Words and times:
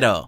Bueno, 0.00 0.24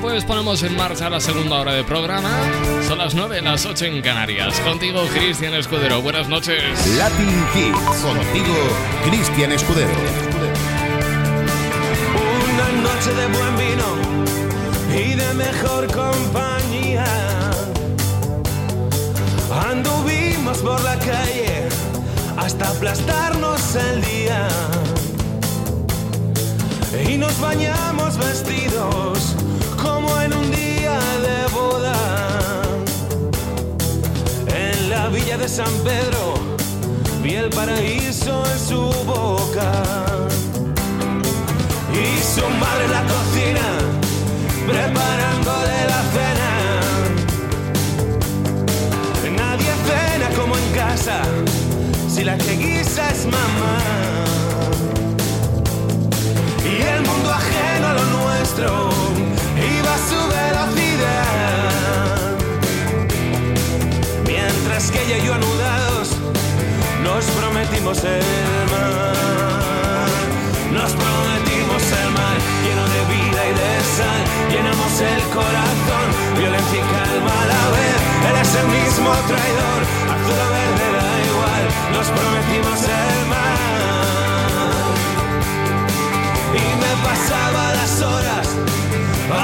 pues 0.00 0.24
ponemos 0.24 0.62
en 0.62 0.76
marcha 0.76 1.10
la 1.10 1.18
segunda 1.18 1.60
hora 1.60 1.72
de 1.72 1.82
programa. 1.82 2.30
Son 2.86 2.98
las 2.98 3.16
9, 3.16 3.40
las 3.42 3.66
8 3.66 3.86
en 3.86 4.00
Canarias. 4.00 4.60
Contigo, 4.60 5.02
Cristian 5.12 5.54
Escudero. 5.54 6.00
Buenas 6.02 6.28
noches. 6.28 6.62
Latin 6.96 7.44
Hits. 7.52 8.00
Contigo, 8.00 8.54
Cristian 9.08 9.50
Escudero. 9.50 9.90
Una 12.44 12.68
noche 12.80 13.12
de 13.12 13.26
buen 13.26 13.56
vino 13.56 13.96
y 14.94 15.14
de 15.14 15.34
mejor 15.34 15.88
compañía. 15.92 17.41
Por 20.60 20.80
la 20.84 20.96
calle 20.98 21.66
hasta 22.36 22.68
aplastarnos 22.68 23.74
el 23.74 24.02
día. 24.02 24.48
Y 27.08 27.16
nos 27.16 27.40
bañamos 27.40 28.16
vestidos 28.18 29.34
como 29.82 30.20
en 30.20 30.32
un 30.32 30.50
día 30.52 30.98
de 31.26 31.52
boda. 31.52 31.96
En 34.54 34.90
la 34.90 35.08
villa 35.08 35.36
de 35.38 35.48
San 35.48 35.72
Pedro 35.82 36.34
vi 37.22 37.34
el 37.34 37.50
paraíso 37.50 38.44
en 38.52 38.58
su 38.60 38.82
boca. 39.04 39.72
Y 41.92 42.22
su 42.22 42.46
madre 42.60 42.84
en 42.84 42.92
la 42.92 43.02
cocina 43.02 43.66
preparándole 44.66 45.61
casa 50.74 51.22
si 52.08 52.24
la 52.24 52.36
que 52.36 52.56
guisa 52.56 53.10
es 53.10 53.26
mamá. 53.26 53.78
Y 56.64 56.82
el 56.82 57.02
mundo 57.02 57.32
ajeno 57.32 57.88
a 57.88 57.94
lo 57.94 58.04
nuestro 58.18 58.90
iba 59.56 59.94
a 59.94 59.98
su 60.08 60.20
velocidad. 60.38 61.62
Mientras 64.26 64.90
que 64.90 65.02
ella 65.04 65.18
y 65.18 65.26
yo 65.26 65.34
anudados 65.34 66.08
nos 67.02 67.24
prometimos 67.38 68.04
el 68.04 68.22
mar. 68.72 70.10
Nos 70.72 70.92
prometimos 70.92 71.82
el 72.00 72.10
mar 72.18 72.36
lleno 72.64 72.84
de 72.94 73.00
vida 73.14 73.40
y 73.50 73.52
de 73.60 73.72
sal. 73.96 74.22
Llenamos 74.50 75.00
el 75.00 75.22
corazón, 75.36 76.06
violencia 76.38 76.78
y 76.78 76.84
calma 76.94 77.32
a 77.42 77.46
la 77.52 77.64
vez. 77.76 77.98
Él 78.28 78.36
es 78.40 78.54
el 78.54 78.66
mismo 78.68 79.10
traidor, 79.28 79.80
azul 80.22 80.38
o 80.38 80.48
verde 80.50 80.86
da 80.96 81.10
igual. 81.30 81.64
Nos 81.94 82.06
prometimos 82.18 82.78
el 82.82 83.26
mar. 83.26 83.58
Y 86.54 86.64
me 86.82 86.92
pasaba 87.06 87.62
las 87.74 88.02
horas 88.02 88.48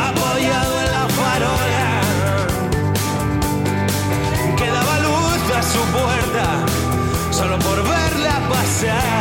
apoyado 0.08 0.74
en 0.82 0.90
la 0.96 1.04
farola. 1.18 1.88
Que 4.56 4.66
daba 4.70 4.98
luz 5.00 5.42
a 5.56 5.62
su 5.62 5.80
puerta 5.98 6.46
solo 7.30 7.58
por 7.58 7.82
verla 7.82 8.34
pasar. 8.48 9.17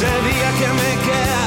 Ese 0.00 0.06
día 0.06 0.50
que 0.58 0.68
me 0.80 0.90
queda 1.06 1.44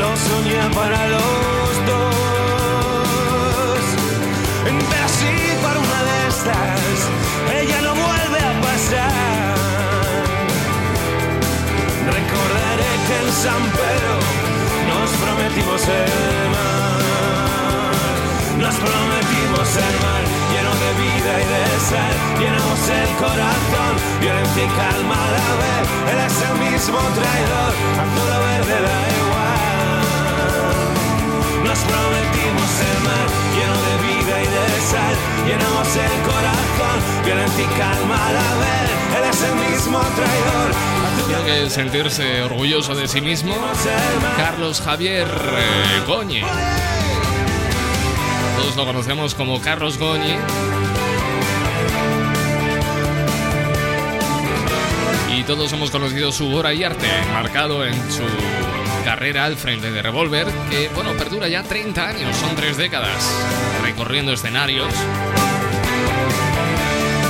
lo 0.00 0.10
soñé 0.16 0.62
para 0.74 1.00
los 1.14 1.86
dos. 1.90 3.84
Pero 4.90 5.08
si 5.16 5.32
por 5.62 5.74
una 5.84 6.00
de 6.08 6.16
estas 6.28 6.98
ella 7.60 7.78
no 7.82 7.92
vuelve 7.94 8.40
a 8.50 8.52
pasar, 8.66 9.54
recordaré 12.18 12.92
que 13.06 13.16
en 13.22 13.28
San 13.44 13.62
Pedro 13.78 14.14
nos 14.90 15.08
prometimos 15.22 15.82
el 15.86 16.50
mar. 16.50 16.91
Vida 21.22 21.34
y 21.38 21.44
de 21.44 21.80
sal. 21.80 22.14
Llenamos 22.38 22.88
el 22.88 23.10
corazón, 23.16 23.92
violencia 24.20 24.64
y 24.64 24.68
calma 24.68 25.14
a 25.14 25.30
la 25.38 25.50
vez. 25.62 25.84
Él 26.10 26.18
es 26.26 26.36
el 26.42 26.54
mismo 26.70 26.98
traidor, 26.98 27.72
azul 28.02 28.28
o 28.28 28.38
verde 28.46 28.76
da 28.86 29.00
igual. 29.22 30.02
Nos 31.64 31.78
prometimos 31.78 32.70
el 32.90 32.98
mar 33.06 33.26
lleno 33.54 33.78
de 33.86 33.94
vida 34.06 34.34
y 34.42 34.48
de 34.56 34.66
sal. 34.90 35.14
Llenamos 35.46 35.90
el 35.96 36.16
corazón, 36.30 36.98
violencia 37.24 37.62
y 37.62 37.66
calma 37.78 38.16
a 38.28 38.32
la 38.32 38.50
vez. 38.62 38.88
Él 39.16 39.24
es 39.30 39.40
el 39.42 39.54
mismo 39.70 39.98
traidor, 40.00 40.68
Tiene 41.26 41.42
que 41.44 41.70
sentirse 41.70 42.42
orgulloso 42.42 42.94
de 42.94 43.06
sí 43.06 43.20
mismo. 43.20 43.54
Carlos 44.36 44.80
Javier 44.80 45.28
eh, 45.28 46.02
Goñi. 46.06 46.42
Todos 48.56 48.76
lo 48.76 48.84
conocemos 48.84 49.34
como 49.34 49.60
Carlos 49.60 49.98
Goñi. 49.98 50.36
Y 55.36 55.44
todos 55.44 55.72
hemos 55.72 55.90
conocido 55.90 56.30
su 56.30 56.52
obra 56.54 56.74
y 56.74 56.84
arte, 56.84 57.08
marcado 57.32 57.84
en 57.86 57.94
su 58.10 58.22
carrera 59.04 59.46
al 59.46 59.56
frente 59.56 59.90
de 59.90 60.02
Revolver, 60.02 60.46
que 60.70 60.88
bueno, 60.94 61.12
perdura 61.14 61.48
ya 61.48 61.62
30 61.62 62.08
años, 62.08 62.36
son 62.36 62.54
tres 62.54 62.76
décadas, 62.76 63.32
recorriendo 63.82 64.32
escenarios, 64.32 64.92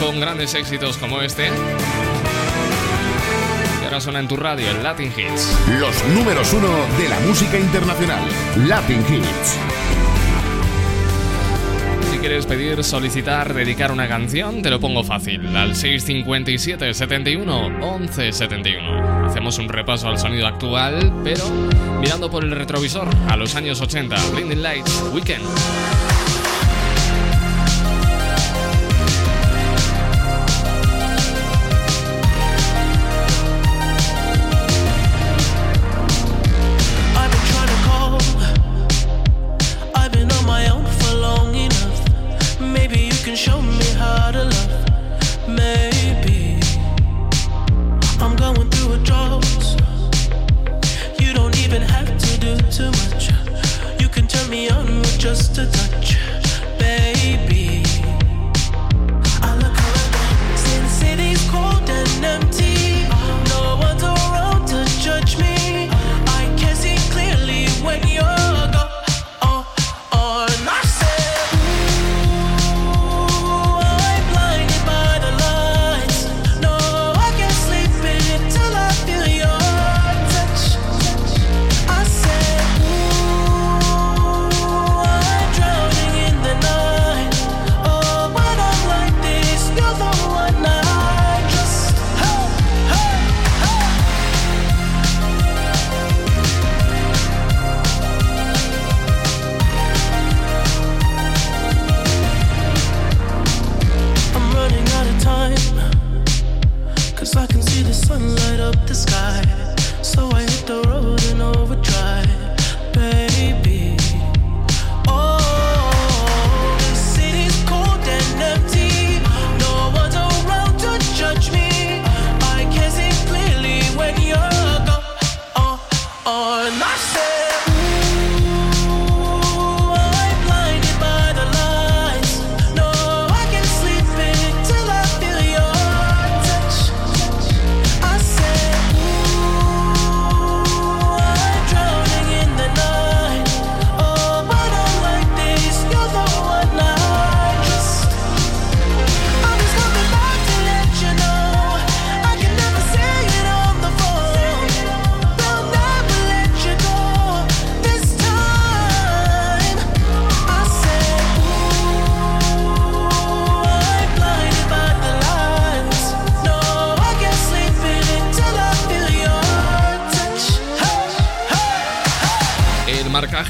con 0.00 0.20
grandes 0.20 0.54
éxitos 0.54 0.98
como 0.98 1.22
este. 1.22 1.50
Ahora 3.84 4.00
suena 4.00 4.20
en 4.20 4.28
tu 4.28 4.36
radio, 4.36 4.66
Latin 4.82 5.12
Hits. 5.16 5.56
Los 5.78 6.04
números 6.08 6.52
uno 6.52 6.68
de 6.98 7.08
la 7.08 7.20
música 7.20 7.58
internacional, 7.58 8.22
Latin 8.66 9.00
Hits. 9.08 9.58
Quieres 12.22 12.46
pedir, 12.46 12.84
solicitar, 12.84 13.52
dedicar 13.52 13.90
una 13.90 14.06
canción, 14.06 14.62
te 14.62 14.70
lo 14.70 14.78
pongo 14.78 15.02
fácil, 15.02 15.44
al 15.56 15.74
657 15.74 16.94
71 16.94 17.80
11 17.80 18.32
71. 18.32 19.26
Hacemos 19.26 19.58
un 19.58 19.68
repaso 19.68 20.06
al 20.06 20.18
sonido 20.18 20.46
actual, 20.46 21.12
pero 21.24 21.42
mirando 22.00 22.30
por 22.30 22.44
el 22.44 22.52
retrovisor 22.52 23.08
a 23.28 23.36
los 23.36 23.56
años 23.56 23.80
80, 23.80 24.14
Blinding 24.34 24.62
Lights, 24.62 25.02
Weekend. 25.12 25.42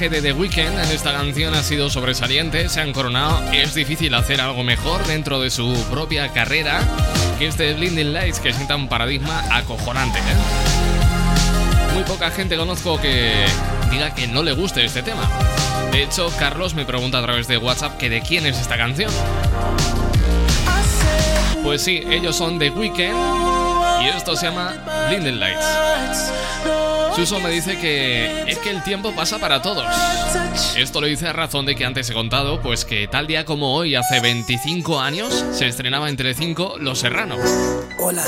De 0.09 0.21
The 0.21 0.33
Weeknd 0.33 0.59
en 0.59 0.91
esta 0.91 1.13
canción 1.13 1.55
ha 1.55 1.63
sido 1.63 1.89
sobresaliente, 1.89 2.69
se 2.69 2.81
han 2.81 2.93
coronado. 2.93 3.41
Es 3.53 3.75
difícil 3.75 4.13
hacer 4.15 4.41
algo 4.41 4.65
mejor 4.65 5.07
dentro 5.07 5.41
de 5.41 5.49
su 5.49 5.73
propia 5.91 6.29
carrera 6.33 6.81
que 7.39 7.47
este 7.47 7.73
Blinding 7.75 8.13
Lights 8.13 8.41
que 8.41 8.53
sienta 8.53 8.75
un 8.75 8.89
paradigma 8.89 9.45
acojonante. 9.51 10.19
¿eh? 10.19 11.93
Muy 11.95 12.03
poca 12.03 12.33
gente 12.33 12.57
conozco 12.57 13.01
que 13.01 13.33
diga 13.93 14.13
que 14.13 14.27
no 14.27 14.43
le 14.43 14.53
guste 14.53 14.85
este 14.85 15.03
tema. 15.03 15.29
De 15.93 16.03
hecho, 16.03 16.33
Carlos 16.37 16.75
me 16.75 16.85
pregunta 16.85 17.19
a 17.19 17.23
través 17.23 17.47
de 17.47 17.59
WhatsApp 17.59 17.97
que 17.97 18.11
de 18.11 18.23
quién 18.23 18.45
es 18.45 18.59
esta 18.59 18.77
canción. 18.77 19.11
Pues 21.63 21.83
sí, 21.83 22.03
ellos 22.11 22.35
son 22.35 22.59
The 22.59 22.71
Weeknd 22.71 24.03
y 24.03 24.09
esto 24.09 24.35
se 24.35 24.47
llama 24.47 24.75
Blinding 25.09 25.39
Lights. 25.39 26.42
Suso 27.23 27.39
me 27.39 27.51
dice 27.51 27.79
que 27.79 28.51
es 28.51 28.59
que 28.59 28.71
el 28.71 28.83
tiempo 28.83 29.13
pasa 29.15 29.39
para 29.39 29.63
todos. 29.63 29.87
Esto 30.77 31.01
lo 31.01 31.07
dice 31.07 31.29
a 31.29 31.33
razón 31.33 31.65
de 31.67 31.77
que 31.77 31.85
antes 31.85 32.11
he 32.11 32.13
contado, 32.13 32.61
pues 32.61 32.85
que 32.85 33.07
tal 33.07 33.29
día 33.29 33.45
como 33.45 33.77
hoy, 33.77 33.95
hace 33.95 34.19
25 34.19 34.99
años, 34.99 35.45
se 35.53 35.69
estrenaba 35.69 36.09
en 36.09 36.17
Telecinco 36.17 36.75
Los 36.81 36.99
Serranos. 36.99 37.39
Hola, 38.01 38.25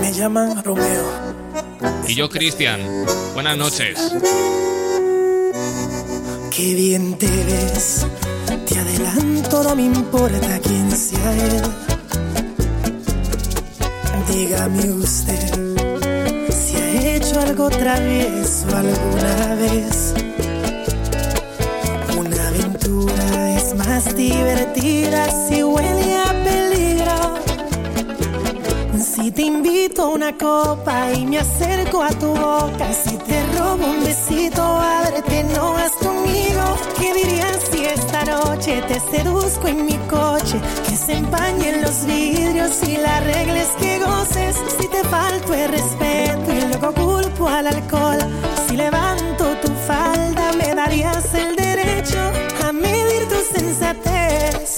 me 0.00 0.14
llaman 0.14 0.64
Romeo. 0.64 1.12
Y 2.08 2.14
yo, 2.14 2.30
Cristian. 2.30 2.80
Buenas 3.34 3.58
noches. 3.58 4.00
Qué 6.56 6.74
bien 6.74 7.18
te 7.18 7.28
ves, 7.28 8.06
te 8.66 8.78
adelanto, 8.78 9.62
no 9.62 9.76
me 9.76 9.82
importa 9.82 10.58
quién 10.60 10.90
sea 10.90 11.32
él. 11.34 11.62
Dígame 14.26 14.90
usted 14.92 15.65
hecho 17.36 17.40
algo 17.40 17.68
travieso 17.70 18.66
alguna 18.76 19.54
vez. 19.56 20.14
Una 22.16 22.48
aventura 22.48 23.50
es 23.56 23.74
más 23.74 24.14
divertida 24.14 25.26
si 25.48 25.62
huele 25.62 26.16
a 26.16 26.32
peligro. 26.44 27.38
Si 28.98 29.30
te 29.30 29.42
invito 29.42 30.02
a 30.02 30.08
una 30.08 30.36
copa 30.36 31.12
y 31.12 31.26
me 31.26 31.38
acerco 31.38 32.02
a 32.02 32.10
tu 32.10 32.28
boca, 32.28 32.92
si 32.92 33.16
te 33.18 33.42
robo 33.58 33.86
un 33.86 34.04
besito, 34.04 34.62
ábrete, 34.62 35.44
no 35.54 35.72
vas 35.72 35.92
conmigo. 35.92 36.64
¿Qué 36.98 37.12
dirías 37.14 37.58
si 37.70 37.84
esta 37.84 38.24
noche 38.24 38.82
te 38.88 39.00
seduzco 39.00 39.68
en 39.68 39.86
mi 39.86 39.98
coche? 40.08 40.60
Que 40.88 40.96
se 40.96 41.14
empañen 41.14 41.82
los 41.82 42.04
vidrios 42.06 42.82
y 42.86 42.96
la 42.96 43.20
regla 43.20 43.56
que 43.78 43.98
goces. 43.98 44.56
Si 44.78 44.88
te 44.88 45.02
falto 45.04 45.54
el 45.54 45.70
respeto 45.70 46.55
y 46.76 46.80
luego 46.80 46.94
culpo 46.94 47.48
al 47.48 47.66
alcohol, 47.66 48.18
si 48.68 48.76
levanto 48.76 49.56
tu 49.62 49.68
falda, 49.86 50.52
me 50.52 50.74
darías 50.74 51.34
el 51.34 51.56
derecho 51.56 52.18
a 52.66 52.72
medir 52.72 53.28
tu 53.28 53.58
sensatez. 53.58 54.76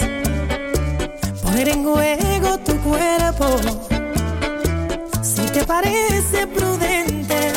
Poner 1.42 1.68
en 1.68 1.84
juego 1.84 2.58
tu 2.58 2.76
cuerpo 2.82 3.56
te 5.58 5.64
parece 5.64 6.46
prudente 6.46 7.52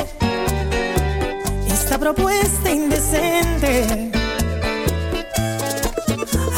esta 1.68 1.98
propuesta 2.00 2.72
indecente? 2.72 4.12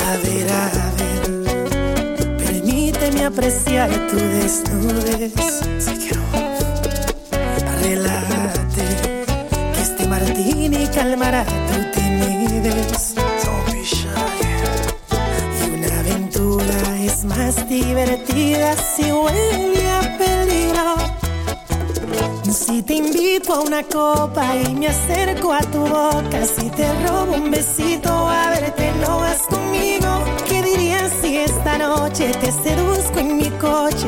A 0.07 0.17
ver, 0.23 0.51
a 0.51 0.71
ver, 0.99 2.37
permíteme 2.37 3.25
apreciar 3.25 3.89
tu 4.07 4.15
desnudez. 4.15 5.92
Calmará 11.03 11.43
tu 11.43 11.99
timidez. 11.99 13.13
Y 15.59 15.69
una 15.69 15.99
aventura 15.99 16.79
es 16.97 17.25
más 17.25 17.67
divertida 17.67 18.73
si 18.77 19.11
huele 19.11 19.91
a 19.91 20.17
peligro. 20.17 20.95
Si 22.49 22.81
te 22.83 22.93
invito 22.93 23.53
a 23.53 23.59
una 23.59 23.83
copa 23.83 24.55
y 24.55 24.73
me 24.75 24.87
acerco 24.87 25.51
a 25.51 25.59
tu 25.73 25.81
boca, 25.81 26.45
si 26.45 26.69
te 26.69 26.87
robo 27.03 27.33
un 27.33 27.51
besito 27.51 28.09
a 28.09 28.51
verte, 28.51 28.93
no 29.01 29.17
vas 29.17 29.41
conmigo. 29.49 30.23
¿Qué 30.47 30.61
dirías 30.61 31.11
si 31.21 31.35
esta 31.35 31.79
noche 31.79 32.31
te 32.39 32.49
seduzco 32.49 33.19
en 33.19 33.35
mi 33.35 33.49
coche? 33.67 34.07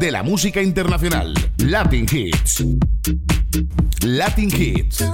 De 0.00 0.10
la 0.10 0.22
música 0.22 0.62
internacional. 0.62 1.34
Latin 1.58 2.06
Hits. 2.10 2.64
Latin 4.02 4.50
Hits. 4.50 5.04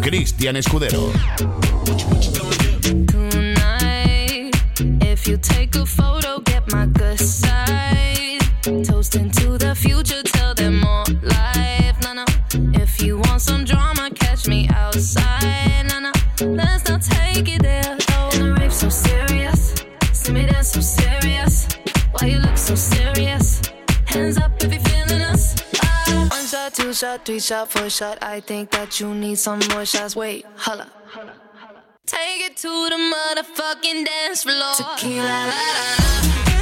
Cristian 0.00 0.54
Escudero. 0.56 1.10
tonight. 3.08 4.52
If 5.02 5.26
you 5.26 5.36
take 5.36 5.74
a 5.74 5.84
photo, 5.84 6.38
get 6.40 6.72
my 6.72 6.86
good 6.86 7.18
side. 7.18 8.38
Toasting 8.84 9.32
to 9.32 9.58
the 9.58 9.74
future, 9.74 10.22
tell 10.22 10.54
them 10.54 10.80
more 10.80 11.04
life. 11.22 11.96
No, 12.04 12.14
no. 12.14 12.24
If 12.80 13.02
you 13.02 13.18
want 13.18 13.40
some 13.42 13.64
drama, 13.64 14.10
catch 14.14 14.46
me 14.46 14.68
outside. 14.68 15.86
No, 15.88 15.98
no. 15.98 16.12
Let's 16.54 16.88
not 16.88 17.02
take 17.02 17.48
it 17.48 17.62
there. 17.62 17.98
Oh, 18.12 18.30
and 18.34 18.42
the 18.42 18.60
rape 18.60 18.70
so 18.70 18.88
serious. 18.88 19.74
See 20.12 20.32
me 20.32 20.46
dance 20.46 20.70
so 20.70 20.80
serious. 20.80 21.66
Why 22.12 22.28
you 22.28 22.38
look 22.38 22.56
so 22.56 22.76
serious? 22.76 23.60
Hands 24.16 24.38
up 24.38 24.50
if 24.64 24.72
you're 24.72 24.80
feeling 24.80 25.20
us. 25.20 25.54
Ah. 25.82 26.28
One 26.30 26.46
shot, 26.46 26.72
two 26.72 26.94
shot, 26.94 27.26
three 27.26 27.38
shot, 27.38 27.70
four 27.70 27.90
shot. 27.90 28.16
I 28.22 28.40
think 28.40 28.70
that 28.70 28.98
you 28.98 29.14
need 29.14 29.38
some 29.38 29.60
more 29.70 29.84
shots. 29.84 30.16
Wait, 30.16 30.46
holla. 30.56 30.90
Take 32.06 32.40
it 32.48 32.56
to 32.56 32.68
the 32.88 32.96
motherfucking 33.12 34.06
dance 34.06 34.44
floor. 34.44 34.72
Tequila, 34.74 35.22
la, 35.22 35.44
la, 35.44 36.48
la. 36.48 36.55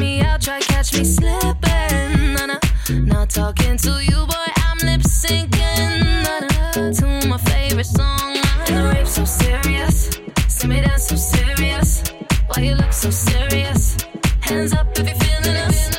Me 0.00 0.22
out, 0.22 0.40
try 0.40 0.60
catch 0.60 0.96
me 0.96 1.04
slipping. 1.04 2.32
Nah, 2.34 2.46
nah. 2.46 2.58
Not 2.90 3.30
talking 3.30 3.76
to 3.76 4.02
you, 4.02 4.26
boy, 4.26 4.48
I'm 4.56 4.78
lip 4.78 5.02
syncing. 5.02 6.24
Nah, 6.24 6.40
nah. 6.40 6.92
To 6.92 7.28
my 7.28 7.36
favorite 7.36 7.84
song. 7.84 8.36
And 8.66 8.76
the 8.76 8.82
rape 8.94 9.06
so 9.06 9.24
serious. 9.24 10.18
See 10.48 10.66
me 10.66 10.80
dance 10.80 11.08
so 11.08 11.16
serious. 11.16 12.02
Why 12.48 12.62
you 12.62 12.74
look 12.74 12.92
so 12.92 13.10
serious? 13.10 13.98
Hands 14.40 14.72
up 14.72 14.86
if 14.98 15.06
you're 15.06 15.16
feeling 15.16 15.56
us. 15.56 15.90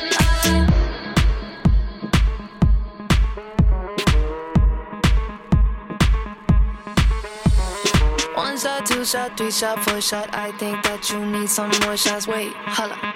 One 8.34 8.58
shot, 8.58 8.84
two 8.84 9.04
shot, 9.04 9.36
three 9.36 9.50
shot, 9.50 9.78
four 9.84 10.00
shot. 10.00 10.28
I 10.32 10.50
think 10.52 10.82
that 10.82 11.08
you 11.10 11.24
need 11.24 11.48
some 11.48 11.70
more 11.84 11.96
shots. 11.96 12.26
Wait, 12.26 12.52
holla. 12.52 13.11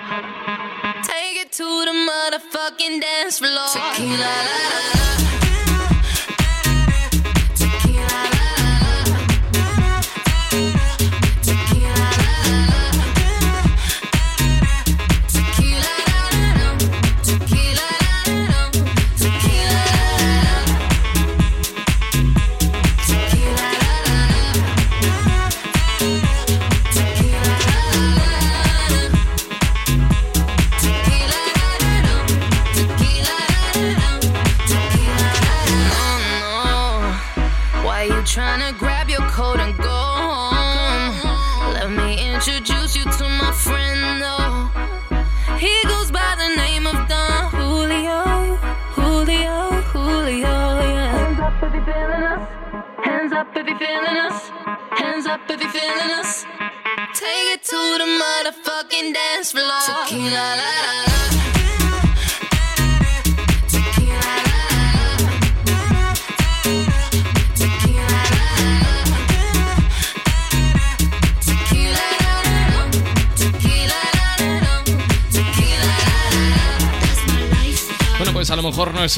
To 1.56 1.62
the 1.62 1.90
motherfucking 1.90 3.00
dance 3.00 3.38
floor. 3.38 3.68
Tequila, 3.72 4.18
la, 4.18 4.26
la, 4.28 5.20
la. 5.20 5.25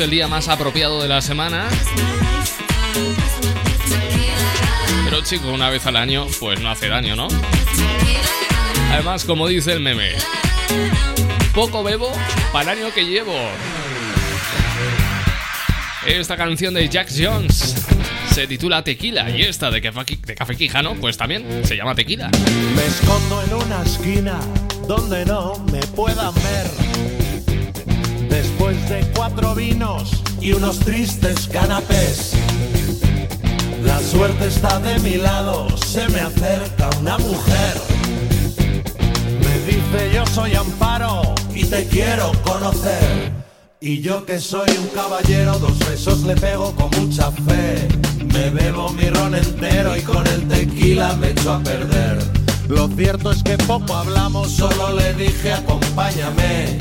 El 0.00 0.10
día 0.10 0.28
más 0.28 0.48
apropiado 0.48 1.02
de 1.02 1.08
la 1.08 1.20
semana, 1.20 1.68
pero 5.04 5.22
chico, 5.22 5.48
una 5.48 5.70
vez 5.70 5.84
al 5.86 5.96
año, 5.96 6.26
pues 6.38 6.60
no 6.60 6.70
hace 6.70 6.88
daño, 6.88 7.16
¿no? 7.16 7.26
Además, 8.92 9.24
como 9.24 9.48
dice 9.48 9.72
el 9.72 9.80
meme, 9.80 10.12
poco 11.54 11.82
bebo 11.82 12.12
para 12.52 12.72
el 12.72 12.78
año 12.78 12.94
que 12.94 13.06
llevo. 13.06 13.34
Esta 16.06 16.36
canción 16.36 16.74
de 16.74 16.88
Jack 16.88 17.08
Jones 17.16 17.74
se 18.32 18.46
titula 18.46 18.84
Tequila 18.84 19.30
y 19.30 19.42
esta 19.42 19.70
de 19.70 19.80
de 19.80 20.34
Café 20.34 20.56
Quijano, 20.56 20.94
pues 20.94 21.16
también 21.16 21.64
se 21.64 21.76
llama 21.76 21.94
Tequila. 21.94 22.30
Me 22.76 22.84
escondo 22.84 23.42
en 23.42 23.54
una 23.54 23.82
esquina 23.82 24.38
donde 24.86 25.24
no 25.24 25.58
me 25.72 25.80
puedan 25.88 26.34
ver. 26.34 26.87
Después 28.28 28.88
de 28.88 29.06
cuatro 29.14 29.54
vinos 29.54 30.22
y 30.40 30.52
unos 30.52 30.78
tristes 30.80 31.48
canapés. 31.48 32.34
La 33.84 34.00
suerte 34.00 34.46
está 34.46 34.78
de 34.80 34.98
mi 35.00 35.16
lado, 35.16 35.68
se 35.76 36.08
me 36.08 36.20
acerca 36.20 36.90
una 37.00 37.18
mujer. 37.18 37.74
Me 39.40 39.58
dice 39.66 40.14
yo 40.14 40.26
soy 40.26 40.54
Amparo 40.54 41.34
y 41.54 41.64
te 41.64 41.86
quiero 41.86 42.32
conocer. 42.44 43.32
Y 43.80 44.00
yo 44.00 44.26
que 44.26 44.40
soy 44.40 44.68
un 44.76 44.88
caballero, 44.88 45.58
dos 45.58 45.78
besos 45.78 46.24
le 46.24 46.34
pego 46.34 46.74
con 46.74 46.90
mucha 47.00 47.30
fe. 47.30 47.88
Me 48.32 48.50
bebo 48.50 48.90
mi 48.90 49.08
ron 49.08 49.34
entero 49.34 49.96
y 49.96 50.02
con 50.02 50.26
el 50.26 50.48
tequila 50.48 51.14
me 51.14 51.30
echo 51.30 51.52
a 51.52 51.60
perder. 51.60 52.18
Lo 52.68 52.88
cierto 52.88 53.30
es 53.30 53.42
que 53.42 53.56
poco 53.56 53.94
hablamos, 53.94 54.50
solo 54.50 54.92
le 54.94 55.14
dije 55.14 55.52
acompáñame. 55.52 56.76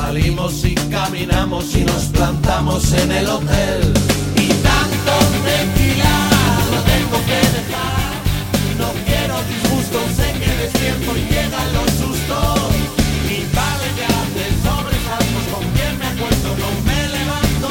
Salimos 0.00 0.64
y 0.64 0.74
caminamos 0.90 1.76
y 1.76 1.84
nos 1.84 2.04
plantamos 2.04 2.90
en 2.94 3.12
el 3.12 3.28
hotel. 3.28 3.92
Y 4.34 4.48
tanto 4.48 5.12
tequila 5.44 6.14
lo 6.72 6.80
tengo 6.92 7.18
que 7.28 7.40
dejar. 7.56 8.10
No 8.80 8.88
quiero 9.04 9.36
disgustos, 9.52 10.04
sé 10.16 10.32
que 10.40 10.50
despierto 10.62 11.10
y 11.16 11.22
llegan 11.32 11.68
los 11.74 11.90
sustos. 12.00 12.72
Vale 13.54 13.88
ya 14.00 14.16
de 14.36 14.46
sobresaltos, 14.64 15.44
con 15.52 15.64
quien 15.74 15.92
me 15.98 16.06
acuesto 16.06 16.48
no 16.62 16.70
me 16.88 17.00
levanto. 17.16 17.70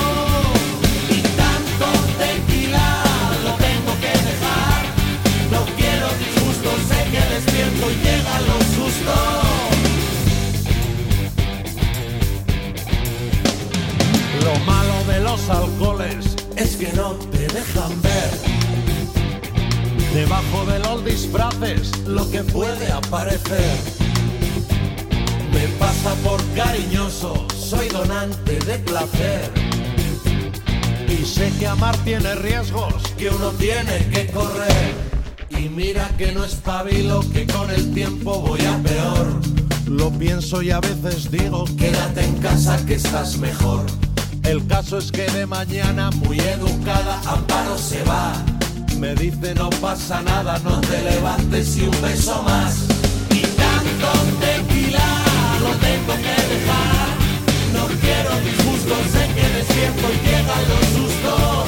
Y 1.10 1.20
tanto 1.42 1.88
tequila 2.22 2.88
lo 3.44 3.52
tengo 3.66 3.92
que 4.04 4.14
dejar. 4.30 4.82
No 5.54 5.62
quiero 5.76 6.08
disgustos, 6.24 6.78
sé 6.90 7.00
que 7.12 7.24
despierto 7.34 7.92
y 7.92 7.96
llegan 8.06 8.42
los 8.48 8.64
sustos. 8.78 9.49
Lo 14.44 14.56
malo 14.66 15.04
de 15.08 15.20
los 15.20 15.50
alcoholes 15.50 16.36
es 16.56 16.76
que 16.78 16.92
no 16.94 17.12
te 17.32 17.48
dejan 17.48 18.02
ver. 18.02 18.32
Debajo 20.14 20.66
de 20.66 20.80
los 20.80 21.06
disfraces 21.06 21.98
lo 22.08 22.30
que 22.32 22.44
puede 22.44 22.92
aparecer. 22.92 23.78
Me 25.54 25.68
pasa 25.78 26.14
por 26.24 26.42
cariñoso, 26.56 27.46
soy 27.56 27.90
donante 27.90 28.60
de 28.60 28.80
placer. 28.80 29.52
Y 31.08 31.26
sé 31.26 31.52
que 31.60 31.68
amar 31.68 31.98
tiene 31.98 32.34
riesgos 32.36 32.94
que 33.18 33.30
uno 33.30 33.52
tiene 33.52 34.08
que 34.12 34.28
correr. 34.28 34.94
Y 35.50 35.70
mira 35.70 36.10
que 36.18 36.32
no 36.32 36.46
espabilo, 36.46 37.22
que 37.34 37.46
con 37.46 37.70
el 37.70 37.94
tiempo 37.94 38.40
voy 38.40 38.62
a 38.62 38.78
peor. 38.82 39.42
Lo 39.86 40.12
pienso 40.12 40.62
y 40.62 40.72
a 40.72 40.80
veces 40.80 41.30
digo, 41.30 41.66
quédate 41.78 42.24
en 42.24 42.36
casa 42.38 42.84
que 42.86 42.96
estás 42.96 43.38
mejor. 43.38 43.86
El 44.50 44.66
caso 44.66 44.98
es 44.98 45.12
que 45.12 45.28
de 45.28 45.46
mañana, 45.46 46.10
muy 46.10 46.40
educada, 46.40 47.22
Amparo 47.28 47.78
se 47.78 48.04
va. 48.04 48.34
Me 48.98 49.14
dice 49.14 49.54
no 49.54 49.70
pasa 49.70 50.24
nada, 50.24 50.58
no 50.64 50.82
te 50.82 51.04
levantes 51.04 51.78
y 51.78 51.84
un 51.84 52.02
beso 52.02 52.42
más. 52.42 52.88
Y 53.30 53.42
tanto 53.42 54.10
tequila 54.40 55.08
lo 55.60 55.70
tengo 55.76 56.14
que 56.16 56.38
dejar. 56.52 57.10
No 57.74 57.86
quiero 58.02 58.32
disgustos, 58.42 59.12
sé 59.12 59.28
que 59.36 59.50
despierto 59.56 60.08
y 60.14 60.18
llegan 60.26 60.64
los 60.68 60.86
sustos. 60.98 61.59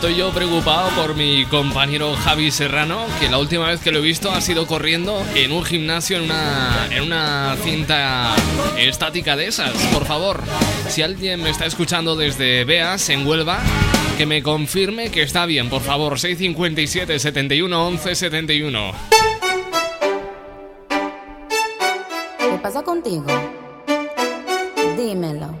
Estoy 0.00 0.16
yo 0.16 0.30
preocupado 0.30 0.88
por 0.96 1.14
mi 1.14 1.44
compañero 1.44 2.14
Javi 2.14 2.50
Serrano, 2.50 3.04
que 3.20 3.28
la 3.28 3.36
última 3.36 3.68
vez 3.68 3.82
que 3.82 3.92
lo 3.92 3.98
he 3.98 4.00
visto 4.00 4.30
ha 4.30 4.40
sido 4.40 4.66
corriendo 4.66 5.22
en 5.34 5.52
un 5.52 5.62
gimnasio 5.62 6.16
en 6.16 6.22
una, 6.22 6.88
en 6.90 7.02
una 7.02 7.54
cinta 7.62 8.34
estática 8.78 9.36
de 9.36 9.48
esas. 9.48 9.72
Por 9.92 10.06
favor, 10.06 10.40
si 10.88 11.02
alguien 11.02 11.42
me 11.42 11.50
está 11.50 11.66
escuchando 11.66 12.16
desde 12.16 12.64
Beas, 12.64 13.10
en 13.10 13.26
Huelva, 13.26 13.60
que 14.16 14.24
me 14.24 14.42
confirme 14.42 15.10
que 15.10 15.20
está 15.20 15.44
bien, 15.44 15.68
por 15.68 15.82
favor, 15.82 16.18
657 16.18 17.18
71 17.18 17.86
11 17.86 18.14
71. 18.14 18.92
¿Qué 22.38 22.58
pasa 22.62 22.82
contigo? 22.82 23.26
Dímelo. 24.96 25.60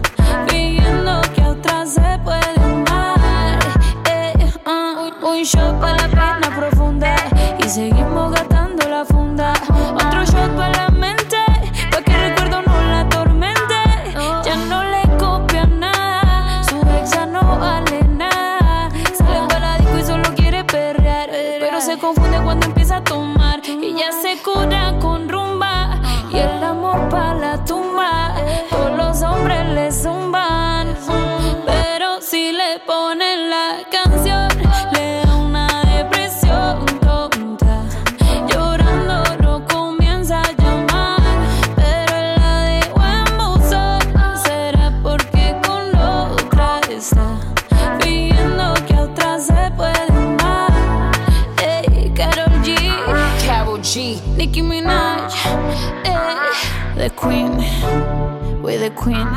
the 58.81 58.89
Queen. 58.95 59.27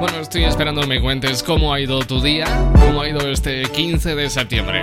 Bueno, 0.00 0.18
estoy 0.20 0.44
esperando 0.44 0.86
me 0.86 0.98
cuentes 1.02 1.42
cómo 1.42 1.74
ha 1.74 1.80
ido 1.80 1.98
tu 1.98 2.22
día, 2.22 2.46
cómo 2.80 3.02
ha 3.02 3.08
ido 3.08 3.20
este 3.30 3.64
15 3.64 4.14
de 4.14 4.30
septiembre. 4.30 4.80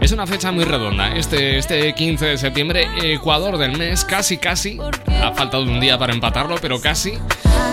Es 0.00 0.12
una 0.12 0.24
fecha 0.28 0.52
muy 0.52 0.62
redonda. 0.62 1.16
Este, 1.16 1.58
este 1.58 1.94
15 1.94 2.26
de 2.26 2.38
septiembre, 2.38 2.88
Ecuador 3.02 3.58
del 3.58 3.76
mes, 3.76 4.04
casi, 4.04 4.38
casi. 4.38 4.78
Ha 5.20 5.32
faltado 5.32 5.64
un 5.64 5.80
día 5.80 5.98
para 5.98 6.12
empatarlo, 6.12 6.56
pero 6.60 6.80
casi. 6.80 7.18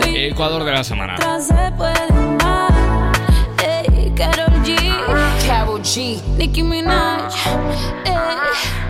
Ecuador 0.08 0.64
de 0.64 0.72
la 0.72 0.84
semana. 0.84 1.16
G. 5.84 6.22
Nicki 6.38 6.62
Minaj, 6.62 7.34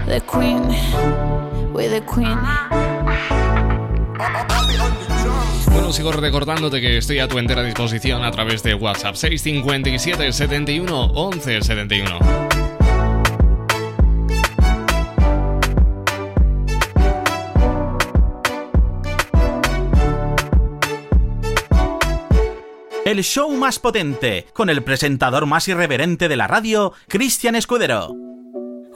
the 0.05 0.19
Queen, 0.27 1.50
Queen. 1.89 2.37
Bueno, 5.71 5.91
sigo 5.91 6.11
recordándote 6.11 6.79
que 6.79 6.97
estoy 6.97 7.17
a 7.19 7.27
tu 7.27 7.39
entera 7.39 7.63
disposición 7.63 8.23
a 8.23 8.29
través 8.29 8.61
de 8.61 8.75
WhatsApp 8.75 9.15
657 9.15 10.31
71 10.31 11.05
11 11.15 11.61
71. 11.61 12.19
El 23.05 23.23
show 23.23 23.51
más 23.57 23.79
potente, 23.79 24.45
con 24.53 24.69
el 24.69 24.83
presentador 24.83 25.47
más 25.47 25.67
irreverente 25.67 26.29
de 26.29 26.37
la 26.37 26.47
radio, 26.47 26.93
Cristian 27.07 27.55
Escudero. 27.55 28.30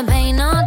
champagne 0.00 0.40
on 0.40 0.59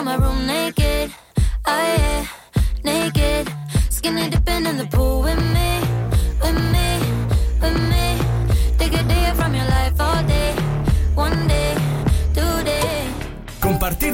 around 0.00 0.20
my 0.20 0.26
room 0.26 0.46
naked. 0.46 1.12
Oh 1.66 1.96
yeah, 1.98 2.26
naked. 2.84 3.52
Skinny 3.90 4.30
dipping 4.30 4.66
in 4.66 4.76
the 4.78 4.86
pool 4.86 5.22
with 5.22 5.38
me, 5.54 5.80
with 6.42 6.72
me. 6.72 6.89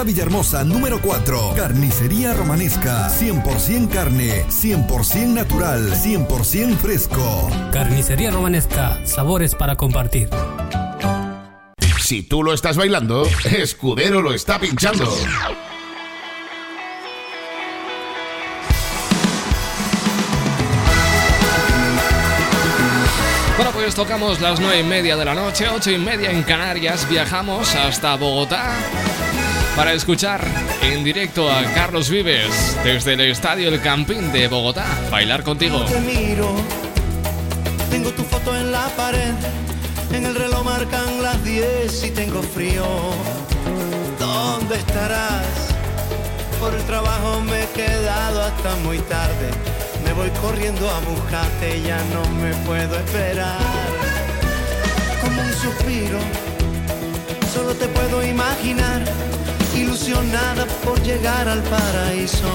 Plaza 0.00 0.04
Villahermosa, 0.04 0.64
número 0.64 0.98
4. 1.02 1.52
Carnicería 1.56 2.32
Romanesca. 2.32 3.10
100% 3.10 3.88
carne, 3.90 4.46
100% 4.48 5.26
natural, 5.26 5.92
100% 5.92 6.76
fresco. 6.78 7.50
Carnicería 7.70 8.30
Romanesca. 8.30 8.98
Sabores 9.04 9.54
para 9.54 9.76
compartir. 9.76 10.30
Si 12.00 12.22
tú 12.22 12.42
lo 12.42 12.54
estás 12.54 12.78
bailando, 12.78 13.28
Escudero 13.44 14.22
lo 14.22 14.32
está 14.32 14.58
pinchando. 14.58 15.04
Bueno, 23.56 23.72
pues 23.74 23.94
tocamos 23.94 24.40
las 24.40 24.60
nueve 24.60 24.80
y 24.80 24.84
media 24.84 25.16
de 25.18 25.26
la 25.26 25.34
noche, 25.34 25.68
ocho 25.68 25.90
y 25.90 25.98
media 25.98 26.30
en 26.30 26.42
Canarias, 26.42 27.06
viajamos 27.06 27.74
hasta 27.74 28.16
Bogotá 28.16 28.78
para 29.76 29.92
escuchar 29.92 30.44
en 30.82 31.04
directo 31.04 31.50
a 31.50 31.62
Carlos 31.74 32.10
Vives 32.10 32.76
desde 32.84 33.14
el 33.14 33.20
Estadio 33.22 33.68
El 33.68 33.80
Campín 33.80 34.32
de 34.32 34.48
Bogotá. 34.48 34.86
Bailar 35.10 35.42
contigo. 35.42 35.84
Te 35.84 36.00
miro, 36.00 36.54
tengo 37.90 38.10
tu 38.10 38.22
foto 38.24 38.56
en 38.56 38.72
la 38.72 38.88
pared, 38.96 39.34
en 40.12 40.26
el 40.26 40.34
reloj 40.34 40.64
marcan 40.64 41.22
las 41.22 41.42
10 41.44 42.04
y 42.04 42.10
tengo 42.10 42.42
frío. 42.42 42.84
¿Dónde 44.18 44.76
estarás? 44.76 45.46
Por 46.60 46.74
el 46.74 46.82
trabajo 46.82 47.40
me 47.40 47.64
he 47.64 47.66
quedado 47.68 48.42
hasta 48.42 48.76
muy 48.76 48.98
tarde. 48.98 49.50
Me 50.04 50.12
voy 50.12 50.30
corriendo 50.42 50.88
a 50.90 51.00
buscarte, 51.00 51.80
ya 51.82 51.98
no 52.12 52.28
me 52.42 52.52
puedo 52.66 52.96
esperar. 52.96 53.58
Como 55.22 55.40
un 55.40 55.52
suspiro, 55.52 56.18
solo 57.54 57.74
te 57.74 57.86
puedo 57.88 58.24
imaginar, 58.26 59.02
ilusionada 59.90 60.66
por 60.84 61.02
llegar 61.02 61.48
al 61.48 61.62
paraíso. 61.64 62.48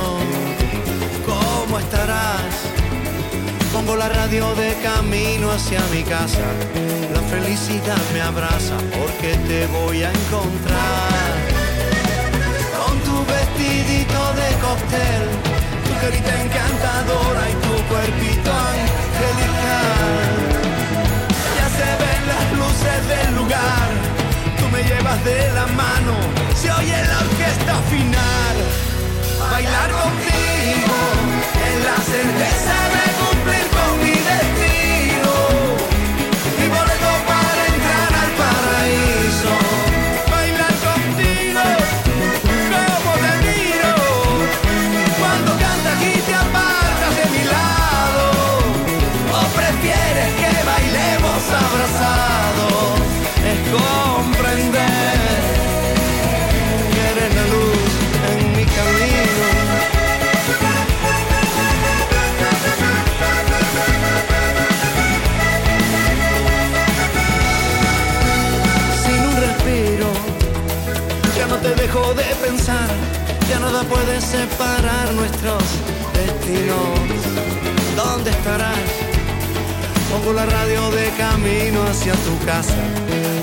¿Cómo 1.26 1.80
estarás? 1.80 2.54
Pongo 3.74 3.98
la 3.98 4.08
radio 4.08 4.56
de 4.56 4.74
camino 4.82 5.52
hacia 5.52 5.82
mi 5.94 6.02
casa. 6.04 6.48
La 7.14 7.20
felicidad 7.34 8.00
me 8.14 8.22
abraza 8.22 8.78
porque 8.98 9.36
te 9.50 9.68
voy 9.68 10.04
a 10.04 10.12
encontrar. 10.12 11.34
Con 12.80 12.98
tu 13.00 13.18
vestidito 13.30 14.22
de 14.40 14.50
cóctel, 14.66 15.24
tu 15.86 15.94
carita 16.00 16.42
encantadora 16.42 17.44
y 17.52 17.56
tu 17.66 17.76
cuerpito 17.92 18.52
angelical. 18.76 19.76
Ya 21.58 21.68
se 21.80 21.90
ven 22.02 22.22
las 22.32 22.46
luces 22.62 23.00
del 23.12 23.36
lugar, 23.36 23.88
me 24.72 24.84
llevas 24.84 25.24
de 25.24 25.52
la 25.54 25.68
mano, 25.68 26.14
se 26.56 26.72
oye 26.72 26.96
la 27.06 27.20
orquesta 27.20 27.76
final. 27.90 28.56
Bailar 29.40 29.92
contigo 29.92 30.98
en 31.68 31.84
la 31.84 31.98
certeza 32.14 32.76
de 32.96 33.04
cumplir 33.22 33.66
con 33.76 34.15
separar 74.36 75.14
nuestros 75.14 75.64
destinos. 76.14 77.00
¿Dónde 77.96 78.30
estarás? 78.32 78.90
Pongo 80.12 80.34
la 80.34 80.46
radio 80.46 80.82
de 80.92 81.10
camino 81.12 81.80
hacia 81.90 82.14
tu 82.28 82.36
casa. 82.46 82.82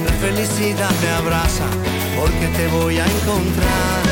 La 0.07 0.13
felicidad 0.27 0.91
me 1.03 1.11
abraza 1.21 1.69
porque 2.19 2.47
te 2.59 2.67
voy 2.69 2.99
a 2.99 3.07
encontrar. 3.07 4.03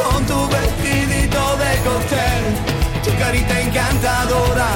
Con 0.00 0.26
tu 0.26 0.40
vestidito 0.56 1.42
de 1.62 1.72
cóctel, 1.86 2.42
tu 3.04 3.10
carita 3.22 3.60
encantadora. 3.60 4.70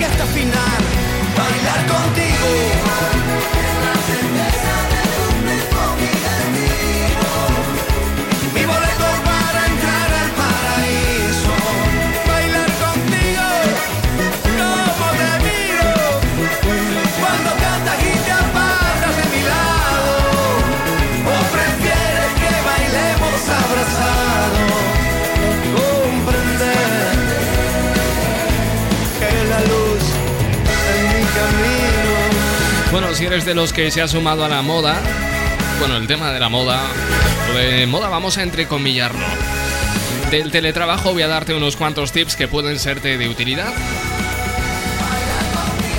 La 0.00 0.06
orquesta 0.06 0.26
final. 0.26 0.80
Bailar 1.36 1.86
contigo. 1.86 3.57
De 33.48 33.54
los 33.54 33.72
que 33.72 33.90
se 33.90 34.02
ha 34.02 34.08
sumado 34.08 34.44
a 34.44 34.48
la 34.50 34.60
moda, 34.60 35.00
bueno, 35.78 35.96
el 35.96 36.06
tema 36.06 36.30
de 36.32 36.38
la 36.38 36.50
moda, 36.50 36.82
de 37.54 37.86
moda 37.86 38.10
vamos 38.10 38.36
a 38.36 38.42
entrecomillarlo. 38.42 39.24
Del 40.30 40.50
teletrabajo 40.50 41.14
voy 41.14 41.22
a 41.22 41.28
darte 41.28 41.54
unos 41.54 41.74
cuantos 41.74 42.12
tips 42.12 42.36
que 42.36 42.46
pueden 42.46 42.78
serte 42.78 43.16
de 43.16 43.26
utilidad. 43.26 43.72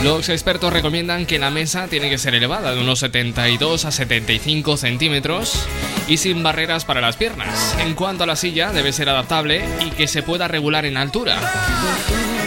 Los 0.04 0.30
expertos 0.30 0.72
recomiendan 0.72 1.26
que 1.26 1.40
la 1.40 1.50
mesa 1.50 1.88
tiene 1.88 2.12
que 2.12 2.20
ser 2.20 2.36
elevada 2.36 2.76
de 2.76 2.82
unos 2.82 3.00
72 3.00 3.84
a 3.84 3.92
75 3.92 4.78
centímetros 4.78 5.68
y 6.08 6.18
sin 6.18 6.44
barreras 6.44 6.86
para 6.86 7.02
las 7.02 7.18
piernas. 7.18 7.76
En 7.80 7.96
cuanto 7.96 8.26
a 8.26 8.28
la 8.28 8.36
silla, 8.36 8.72
debe 8.72 8.94
ser 8.94 9.10
adaptable 9.10 9.66
y 9.84 9.90
que 9.90 10.08
se 10.08 10.22
pueda 10.22 10.48
regular 10.48 10.86
en 10.86 10.98
altura. 10.98 11.40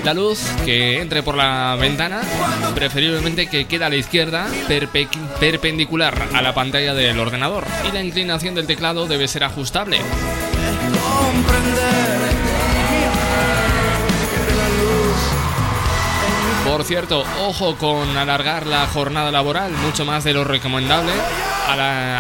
La 0.05 0.15
luz 0.15 0.41
que 0.65 1.01
entre 1.01 1.23
por 1.23 1.37
la 1.37 1.77
ventana, 1.79 2.23
preferiblemente 2.75 3.47
que 3.49 3.67
quede 3.67 3.85
a 3.85 3.89
la 3.89 3.95
izquierda, 3.97 4.49
perpe- 4.69 5.09
perpendicular 5.39 6.27
a 6.35 6.43
la 6.43 6.53
pantalla 6.55 6.93
del 6.93 7.21
ordenador. 7.21 7.65
Y 7.89 7.93
la 7.93 8.03
inclinación 8.03 8.55
del 8.57 8.67
teclado 8.67 9.07
debe 9.07 9.29
ser 9.29 9.45
ajustable. 9.45 10.01
Por 16.67 16.85
cierto, 16.85 17.25
ojo 17.41 17.77
con 17.77 18.17
alargar 18.17 18.67
la 18.67 18.87
jornada 18.87 19.31
laboral 19.31 19.73
mucho 19.73 20.05
más 20.05 20.25
de 20.25 20.33
lo 20.33 20.45
recomendable, 20.45 21.13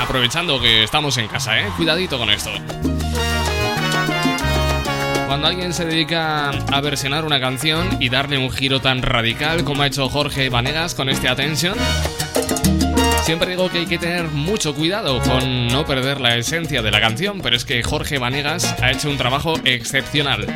aprovechando 0.00 0.60
que 0.60 0.82
estamos 0.82 1.16
en 1.16 1.28
casa, 1.28 1.58
¿eh? 1.60 1.66
Cuidadito 1.76 2.18
con 2.18 2.28
esto. 2.28 2.50
Cuando 5.32 5.48
alguien 5.48 5.72
se 5.72 5.86
dedica 5.86 6.50
a 6.50 6.80
versionar 6.82 7.24
una 7.24 7.40
canción 7.40 7.88
y 8.00 8.10
darle 8.10 8.36
un 8.36 8.50
giro 8.50 8.82
tan 8.82 9.00
radical 9.00 9.64
como 9.64 9.82
ha 9.82 9.86
hecho 9.86 10.06
Jorge 10.10 10.50
Vanegas 10.50 10.94
con 10.94 11.08
este 11.08 11.26
Attention, 11.26 11.74
siempre 13.22 13.52
digo 13.52 13.70
que 13.70 13.78
hay 13.78 13.86
que 13.86 13.96
tener 13.96 14.28
mucho 14.28 14.74
cuidado 14.74 15.22
con 15.22 15.68
no 15.68 15.86
perder 15.86 16.20
la 16.20 16.36
esencia 16.36 16.82
de 16.82 16.90
la 16.90 17.00
canción, 17.00 17.40
pero 17.40 17.56
es 17.56 17.64
que 17.64 17.82
Jorge 17.82 18.18
Vanegas 18.18 18.76
ha 18.82 18.90
hecho 18.90 19.08
un 19.08 19.16
trabajo 19.16 19.54
excepcional. 19.64 20.46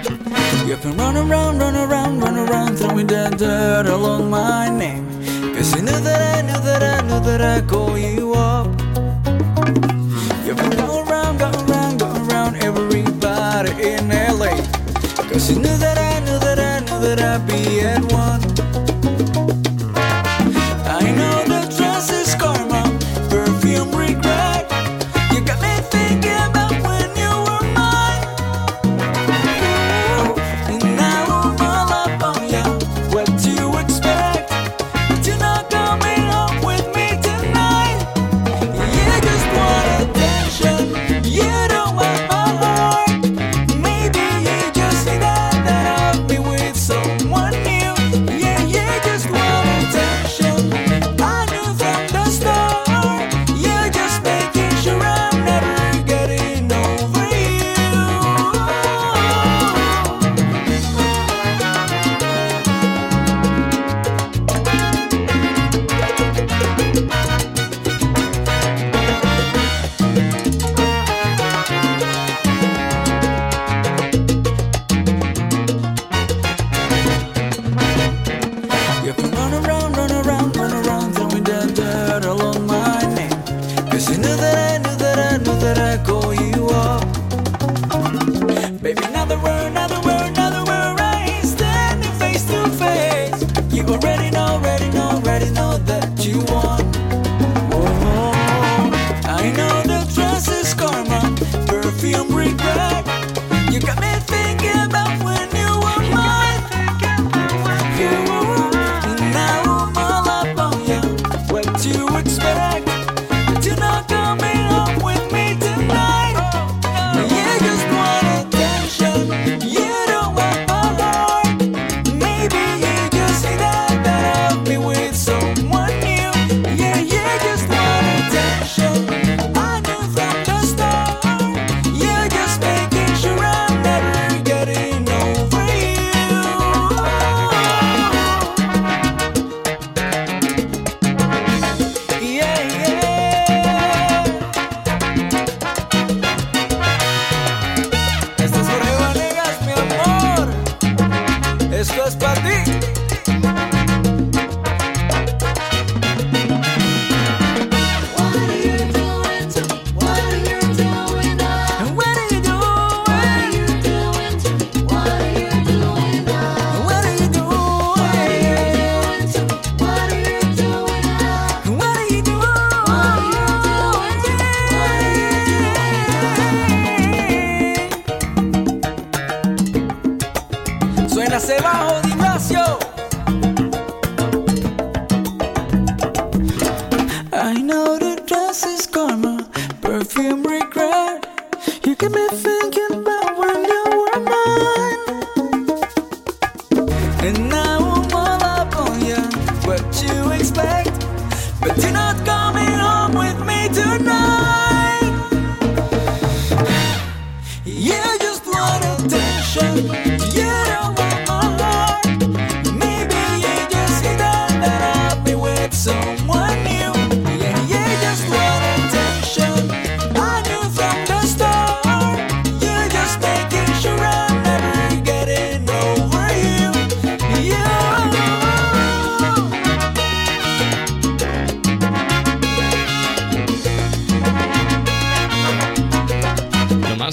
You 15.37 15.57
knew 15.57 15.77
that 15.77 15.99
I 15.99 16.21
knew 16.21 16.39
that 16.39 16.59
I 16.59 16.81
knew 16.81 16.99
that 17.07 17.21
I'd 17.21 17.47
be 17.47 17.81
at 17.81 18.03
one. 18.11 18.56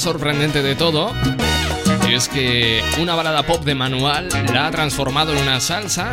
Sorprendente 0.03 0.61
de 0.61 0.75
todo 0.75 1.13
es 2.11 2.27
que 2.27 2.81
una 2.99 3.15
balada 3.15 3.43
pop 3.43 3.63
de 3.63 3.73
manual 3.73 4.27
la 4.53 4.67
ha 4.67 4.71
transformado 4.71 5.31
en 5.31 5.41
una 5.41 5.61
salsa. 5.61 6.11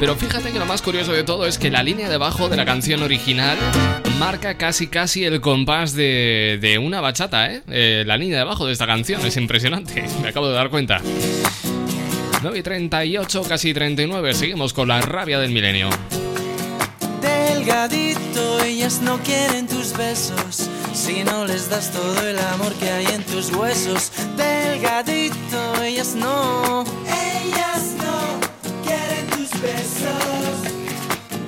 Pero 0.00 0.16
fíjate 0.16 0.52
que 0.52 0.58
lo 0.58 0.64
más 0.64 0.80
curioso 0.80 1.12
de 1.12 1.22
todo 1.22 1.44
es 1.44 1.58
que 1.58 1.70
la 1.70 1.82
línea 1.82 2.08
de 2.08 2.16
bajo 2.16 2.48
de 2.48 2.56
la 2.56 2.64
canción 2.64 3.02
original 3.02 3.58
marca 4.18 4.56
casi 4.56 4.86
casi 4.86 5.26
el 5.26 5.42
compás 5.42 5.92
de, 5.92 6.58
de 6.62 6.78
una 6.78 7.02
bachata, 7.02 7.52
¿eh? 7.52 7.62
Eh, 7.68 8.04
La 8.06 8.16
línea 8.16 8.38
de 8.38 8.44
bajo 8.44 8.64
de 8.64 8.72
esta 8.72 8.86
canción 8.86 9.20
es 9.26 9.36
impresionante, 9.36 10.06
me 10.22 10.28
acabo 10.28 10.48
de 10.48 10.54
dar 10.54 10.70
cuenta. 10.70 11.02
9 12.42 12.58
y 12.58 12.62
38, 12.62 13.42
casi 13.46 13.74
39, 13.74 14.32
seguimos 14.32 14.72
con 14.72 14.88
la 14.88 15.02
rabia 15.02 15.38
del 15.38 15.50
milenio. 15.50 15.90
Delgadito, 17.20 18.64
ellas 18.64 19.02
no 19.02 19.18
quieren 19.18 19.66
tus 19.66 19.94
besos. 19.94 20.70
Si 21.08 21.24
no 21.24 21.46
les 21.46 21.70
das 21.70 21.90
todo 21.90 22.20
el 22.28 22.38
amor 22.38 22.70
que 22.74 22.90
hay 22.90 23.06
en 23.06 23.24
tus 23.24 23.50
huesos. 23.50 24.12
Delgadito, 24.36 25.82
ellas 25.82 26.14
no. 26.14 26.84
Ellas 27.06 27.94
no 27.96 28.38
quieren 28.84 29.26
tus 29.28 29.48
besos. 29.62 30.52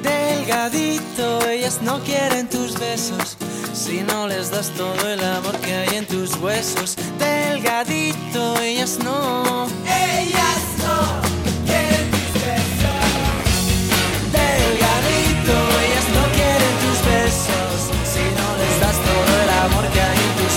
Delgadito, 0.02 1.46
ellas 1.46 1.78
no 1.82 2.00
quieren 2.04 2.48
tus 2.48 2.78
besos. 2.78 3.36
Si 3.74 4.00
no 4.00 4.26
les 4.26 4.50
das 4.50 4.70
todo 4.70 5.06
el 5.06 5.22
amor 5.22 5.54
que 5.58 5.74
hay 5.74 5.94
en 5.98 6.06
tus 6.06 6.36
huesos. 6.36 6.96
Delgadito, 7.18 8.58
ellas 8.62 8.98
no. 9.04 9.66
Ellas 9.84 10.62
no 10.78 11.29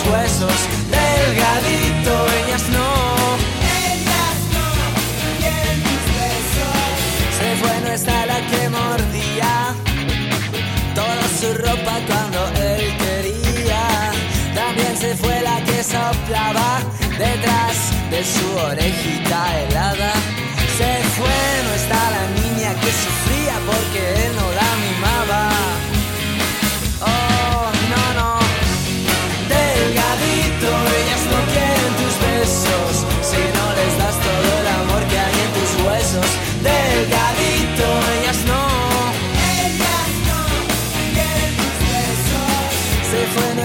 huesos. 0.09 0.57
Delgadito, 0.89 2.13
ellas 2.39 2.63
no. 2.69 2.89
Ellas 3.91 4.37
no 4.55 4.67
quieren 5.39 5.79
tus 5.87 6.03
besos. 6.19 6.83
Se 7.39 7.47
fue, 7.61 7.81
no 7.81 7.89
está 7.91 8.25
la 8.25 8.39
que 8.49 8.69
mordía. 8.69 9.53
Toda 10.95 11.25
su 11.39 11.53
ropa 11.53 11.95
cuando 12.07 12.39
él 12.61 12.95
quería. 12.97 14.11
También 14.53 14.97
se 14.97 15.15
fue 15.15 15.41
la 15.41 15.63
que 15.63 15.83
soplaba 15.83 16.81
detrás 17.17 17.75
de 18.11 18.23
su 18.23 18.47
orejita 18.57 19.61
helada. 19.61 20.13
Se 20.77 20.91
fue, 21.17 21.39
no 21.65 21.73
está 21.81 22.01
la 22.17 22.25
niña 22.41 22.73
que 22.81 22.91
sufría 22.91 23.22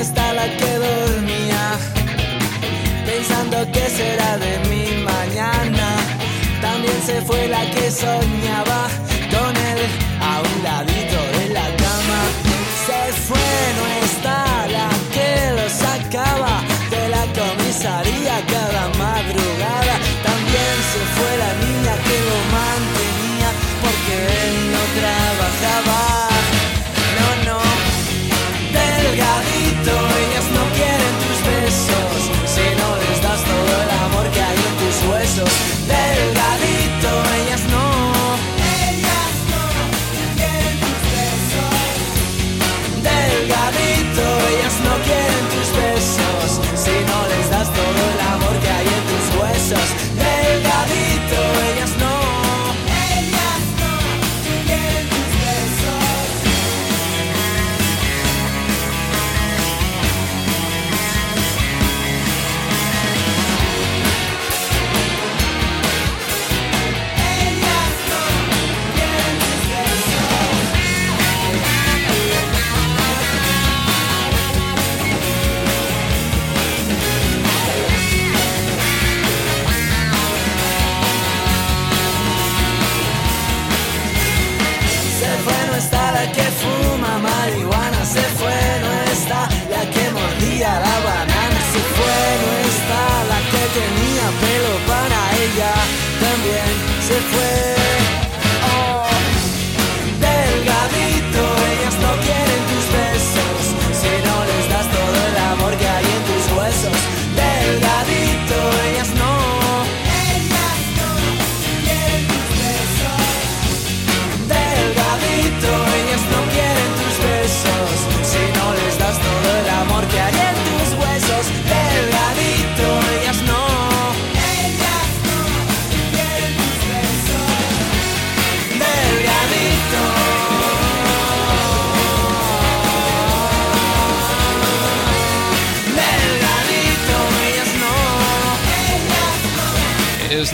está 0.01 0.33
la 0.33 0.47
que 0.57 0.75
dormía. 0.75 1.77
Pensando 3.05 3.71
que 3.73 3.89
será 3.89 4.39
de 4.39 4.59
mi 4.71 5.03
mañana. 5.03 5.97
También 6.61 7.01
se 7.05 7.21
fue 7.23 7.49
la 7.49 7.63
que 7.71 7.91
soñaba 7.91 8.89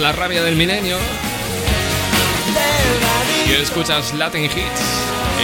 la 0.04 0.12
rabia 0.12 0.42
del 0.42 0.54
milenio. 0.54 0.98
Y 3.48 3.52
escuchas 3.52 4.12
Latin 4.12 4.44
Hits, 4.44 4.82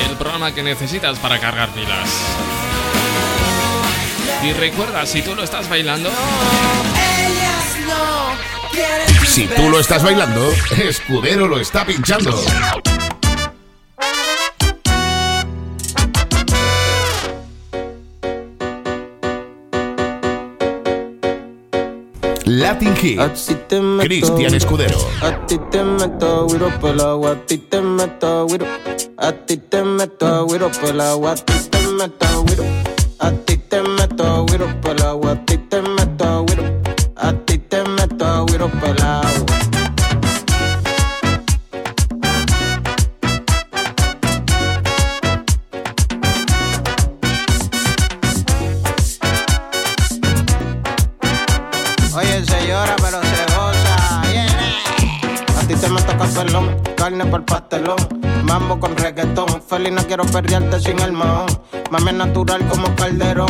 el 0.06 0.18
programa 0.18 0.52
que 0.54 0.62
necesitas 0.62 1.18
para 1.18 1.38
cargar 1.38 1.70
pilas. 1.70 2.11
Y 4.44 4.52
recuerda, 4.52 5.06
si 5.06 5.22
tú 5.22 5.34
lo 5.34 5.44
estás 5.44 5.66
bailando, 5.66 6.11
Si 9.26 9.46
tú 9.46 9.70
lo 9.70 9.80
estás 9.80 10.02
bailando, 10.02 10.52
Escudero 10.76 11.48
lo 11.48 11.58
está 11.58 11.86
pinchando. 11.86 12.38
Latin 22.80 22.96
Hits. 22.96 23.52
Cristian 24.00 24.54
Escudero. 24.54 24.96
A 25.20 25.46
ti 25.46 25.58
te 25.70 25.84
meto 25.84 26.46
güiro 26.46 26.68
agua, 27.10 27.32
a 27.32 27.46
ti 27.46 27.58
te 27.58 27.80
meto 27.82 28.46
güiro. 28.46 28.66
A 29.18 29.32
ti 29.32 29.58
te 29.58 29.84
meto 29.84 30.46
güiro 30.46 30.70
agua, 30.98 31.32
a 31.32 31.34
ti 31.34 31.52
te 31.68 31.78
meto 31.88 32.26
güiro. 32.44 32.64
A 33.18 33.32
ti 33.32 33.58
te 33.58 33.82
meto 33.82 34.46
güiro 34.46 34.66
carne 57.11 57.26
por 57.26 57.44
pastelón. 57.44 57.96
Mambo 58.44 58.78
con 58.78 58.96
reggaetón. 58.96 59.62
Feliz 59.62 59.92
no 59.92 60.02
quiero 60.06 60.24
perrearte 60.24 60.78
sin 60.80 60.98
el 61.00 61.12
mahón. 61.12 61.48
Mami 61.90 62.12
natural 62.12 62.66
como 62.68 62.94
calderón. 62.94 63.48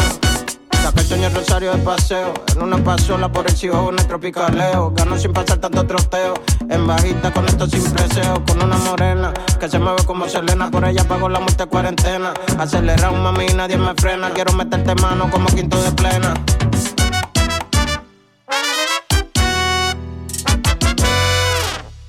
Saca 0.83 1.01
el 1.01 1.07
sueño 1.07 1.29
rosario 1.29 1.73
de 1.73 1.79
paseo. 1.79 2.33
En 2.55 2.63
una 2.63 2.83
pasola 2.83 3.31
por 3.31 3.47
el 3.47 3.55
cielo, 3.55 3.91
en 3.91 3.99
el 3.99 4.07
tropicaleo. 4.07 4.93
Gano 4.93 5.19
sin 5.19 5.33
pasar 5.33 5.59
tanto 5.59 5.87
troteo. 5.87 6.35
En 6.71 6.87
bajita 6.87 7.33
con 7.33 7.45
esto 7.47 7.67
sin 7.67 7.85
preseo. 7.93 8.43
Con 8.47 8.63
una 8.63 8.77
morena 8.79 9.33
que 9.59 9.69
se 9.69 9.79
mueve 9.79 10.05
como 10.07 10.27
Selena. 10.29 10.71
Por 10.71 10.85
ella 10.87 11.05
pago 11.05 11.29
la 11.29 11.41
muerte 11.41 11.67
cuarentena. 11.67 12.33
Acelera 12.59 13.11
un 13.11 13.23
mami 13.23 13.47
nadie 13.55 13.77
me 13.77 13.95
frena. 13.95 14.31
Quiero 14.31 14.55
meterte 14.55 14.95
mano 14.95 15.31
como 15.31 15.49
quinto 15.49 15.81
de 15.83 15.93
plena. 15.93 16.35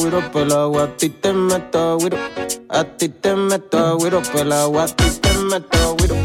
meto 0.00 0.10
güiro 0.18 0.32
por 0.32 0.42
el 0.42 0.52
agua, 0.52 0.82
a 0.84 0.96
ti 0.96 1.08
te 1.10 1.32
meto 1.32 1.98
güiro. 1.98 2.16
A 2.68 2.84
ti 2.84 3.08
te 3.08 3.34
meto 3.34 3.98
güiro 3.98 4.22
por 4.22 4.40
el 4.42 4.52
agua, 4.52 4.84
a 4.84 4.86
ti 4.86 5.04
te 5.20 5.38
meto 5.38 5.96
güiro. 5.98 6.19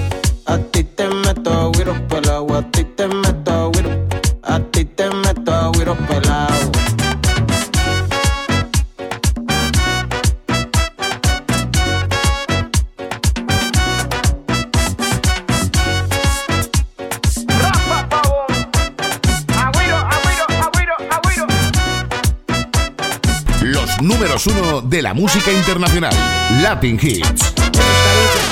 Uno 24.47 24.81
de 24.81 25.01
la 25.01 25.13
música 25.13 25.51
internacional. 25.51 26.13
Latin 26.61 26.99
Hits. 27.01 27.53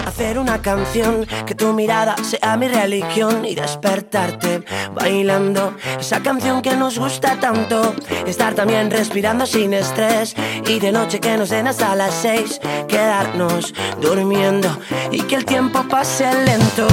Hacer 0.06 0.38
una 0.38 0.62
canción 0.62 1.26
que 1.46 1.56
tu 1.56 1.74
mirada 1.74 2.16
sea 2.24 2.56
mi 2.58 2.68
religión 2.68 3.46
y 3.46 3.56
despertarte 3.56 4.64
bailando 4.94 5.76
esa 6.00 6.22
canción 6.22 6.62
que 6.62 6.76
nos 6.76 7.00
gusta 7.00 7.40
tanto. 7.40 7.96
Estar 8.28 8.54
también 8.54 8.92
respirando 8.92 9.46
sin 9.46 9.74
estrés 9.74 10.36
y 10.68 10.80
de 10.80 10.92
noche 10.92 11.20
que 11.20 11.38
nos 11.38 11.50
den 11.50 11.68
hasta 11.68 11.96
las 11.96 12.14
seis. 12.14 12.60
Quedarnos 12.88 13.74
durmiendo 14.02 14.70
y 15.12 15.22
que 15.22 15.36
el 15.36 15.46
tiempo 15.46 15.84
pase 15.90 16.26
lento. 16.46 16.88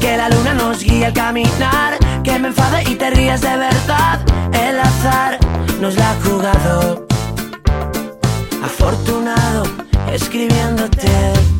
Que 0.00 0.16
la 0.16 0.28
luna 0.28 0.54
nos 0.54 0.82
guíe 0.82 1.06
al 1.06 1.12
caminar. 1.12 1.98
Que 2.22 2.38
me 2.38 2.48
enfade 2.48 2.84
y 2.90 2.94
te 2.94 3.10
rías 3.10 3.40
de 3.40 3.56
verdad. 3.56 4.20
El 4.52 4.78
azar 4.78 5.38
nos 5.80 5.96
la 5.96 6.10
ha 6.10 6.14
jugado. 6.22 7.09
Afortunado 8.62 9.62
escribiéndote. 10.12 11.59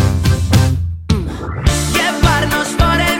Llevarnos 1.93 2.67
por 2.77 2.99
el 2.99 3.19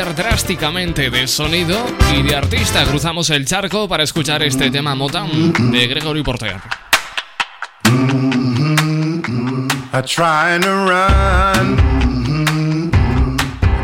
drásticamente 0.00 1.10
de 1.10 1.28
sonido 1.28 1.84
y 2.16 2.22
de 2.22 2.34
artista. 2.34 2.82
Cruzamos 2.84 3.28
el 3.28 3.44
charco 3.44 3.86
para 3.86 4.02
escuchar 4.04 4.42
este 4.42 4.70
tema 4.70 4.94
Motown 4.94 5.52
de 5.70 5.86
Gregory 5.86 6.22
Porter. 6.22 6.56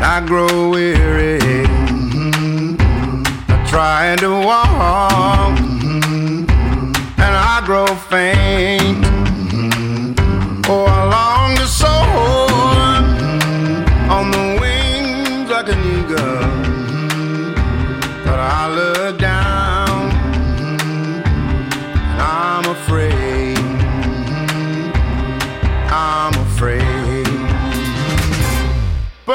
I 0.01 0.21
grow 0.25 0.71
weary. 0.71 1.39
And 7.17 7.35
I 7.35 7.61
grow 7.63 7.85
faint. 8.09 8.78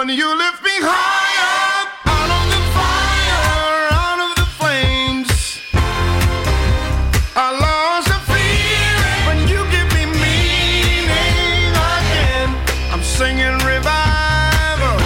But 0.07 0.13
you 0.13 0.37
lift 0.37 0.63
me 0.63 0.71
higher 0.83 1.89
out 2.05 2.29
of 2.29 2.45
the 2.53 2.61
fire, 2.77 3.89
out 4.05 4.21
of 4.21 4.37
the 4.37 4.45
flames. 4.61 5.31
I 7.35 7.49
lost 7.57 8.09
the 8.13 8.21
feeling 8.29 9.21
when 9.25 9.49
you 9.49 9.65
give 9.73 9.89
me 9.97 10.05
meaning 10.13 11.09
again. 11.73 12.53
I'm 12.93 13.03
singing 13.03 13.57
revival, 13.65 15.01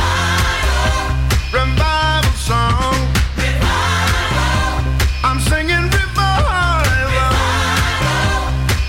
revival 1.55 2.35
song. 2.35 2.99
Revival. 3.39 4.83
I'm 5.23 5.39
singing 5.39 5.87
revival, 5.95 7.39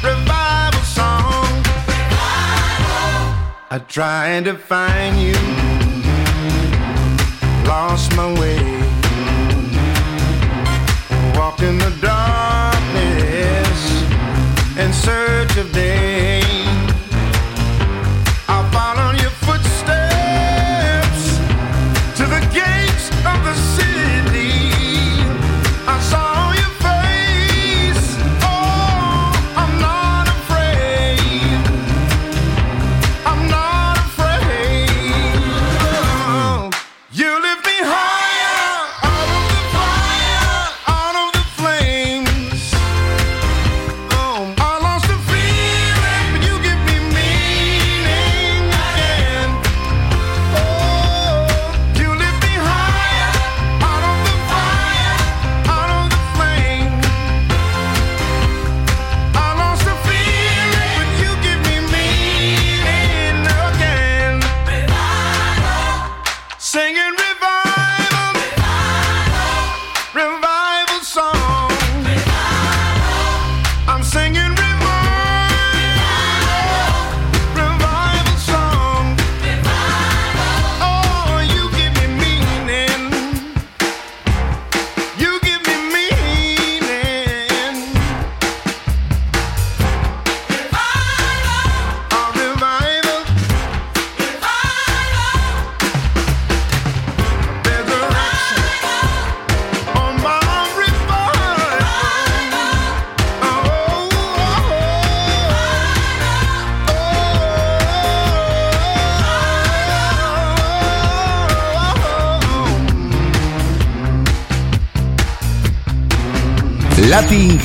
revival 0.01 0.81
song. 0.89 1.53
Revival. 1.85 3.29
I 3.69 3.77
tried 3.87 4.45
to 4.45 4.55
find 4.57 5.21
you, 5.21 5.37
my 8.19 8.33
way, 8.37 8.58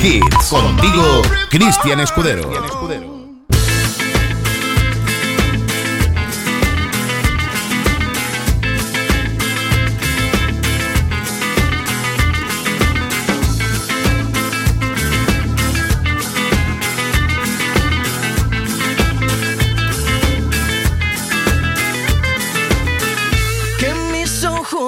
Hits. 0.01 0.49
Contigo, 0.49 1.21
Cristian 1.49 1.99
Escudero. 1.99 2.51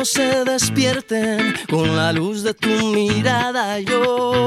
Se 0.03 0.45
despierten 0.45 1.53
con 1.69 1.95
la 1.95 2.13
luz 2.13 2.41
de 2.41 2.53
tu 2.53 2.69
mirada. 2.69 3.79
Yo 3.79 4.46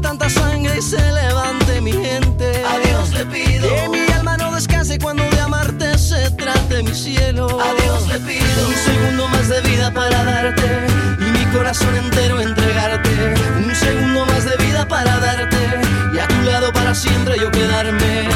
tanta 0.00 0.28
sangre 0.28 0.78
y 0.78 0.82
se 0.82 1.00
levante 1.12 1.80
mi 1.80 1.92
gente. 1.92 2.64
A 2.64 2.78
Dios 2.86 3.12
le 3.12 3.26
pido 3.26 3.68
que 3.68 3.88
mi 3.88 4.12
alma 4.12 4.36
no 4.36 4.52
descanse 4.52 4.98
cuando 4.98 5.22
de 5.30 5.40
amar 5.40 5.70
de 6.68 6.82
mi 6.82 6.94
cielo. 6.94 7.46
A 7.60 7.74
Dios 7.82 8.08
le 8.08 8.18
pido 8.20 8.68
un 8.68 8.74
segundo 8.74 9.28
más 9.28 9.48
de 9.48 9.60
vida 9.60 9.92
para 9.92 10.24
darte 10.24 10.86
y 11.18 11.38
mi 11.38 11.44
corazón 11.52 11.94
entero 11.96 12.40
entregarte. 12.40 13.10
Un 13.64 13.74
segundo 13.74 14.24
más 14.26 14.44
de 14.44 14.56
vida 14.64 14.88
para 14.88 15.18
darte 15.20 15.56
y 16.14 16.18
a 16.18 16.26
tu 16.26 16.42
lado 16.42 16.72
para 16.72 16.94
siempre 16.94 17.38
yo 17.38 17.50
quedarme. 17.50 18.28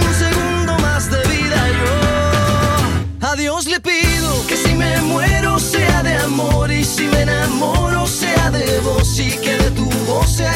Un 0.00 0.14
segundo 0.14 0.78
más 0.78 1.10
de 1.10 1.22
vida 1.28 1.68
yo. 1.80 3.28
A 3.28 3.36
Dios 3.36 3.66
le 3.66 3.80
pido 3.80 4.46
que 4.46 4.56
si 4.56 4.74
me 4.74 5.00
muero 5.02 5.58
sea 5.58 6.02
de 6.02 6.16
amor 6.16 6.70
y 6.70 6.84
si 6.84 7.06
me 7.08 7.22
enamoro 7.22 8.06
sea 8.06 8.50
de 8.50 8.80
vos 8.80 9.18
y 9.18 9.30
que 9.38 9.67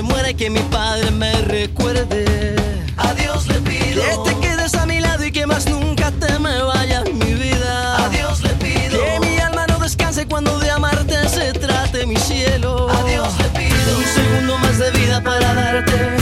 Se 0.00 0.04
muera 0.04 0.30
y 0.30 0.34
que 0.34 0.48
mi 0.48 0.60
padre 0.70 1.10
me 1.10 1.30
recuerde. 1.42 2.56
A 2.96 3.12
Dios 3.12 3.46
le 3.48 3.60
pido 3.60 4.02
que 4.02 4.30
te 4.30 4.40
quedes 4.40 4.74
a 4.74 4.86
mi 4.86 4.98
lado 4.98 5.26
y 5.26 5.30
que 5.30 5.46
más 5.46 5.68
nunca 5.68 6.10
te 6.12 6.38
me 6.38 6.62
vayas 6.62 7.04
mi 7.12 7.34
vida. 7.34 8.06
A 8.06 8.08
Dios 8.08 8.42
le 8.42 8.48
pido 8.54 8.98
que 8.98 9.20
mi 9.20 9.36
alma 9.38 9.66
no 9.66 9.78
descanse 9.78 10.26
cuando 10.26 10.58
de 10.58 10.70
amarte 10.70 11.28
se 11.28 11.52
trate 11.52 12.06
mi 12.06 12.16
cielo. 12.16 12.88
A 12.88 13.02
Dios 13.04 13.28
le 13.42 13.48
pido 13.60 13.98
un 13.98 14.04
segundo 14.04 14.58
más 14.58 14.78
de 14.78 14.90
vida 14.92 15.22
para 15.22 15.52
darte 15.52 16.19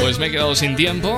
Pues 0.00 0.18
me 0.18 0.28
he 0.28 0.30
quedado 0.30 0.54
sin 0.54 0.76
tiempo, 0.76 1.14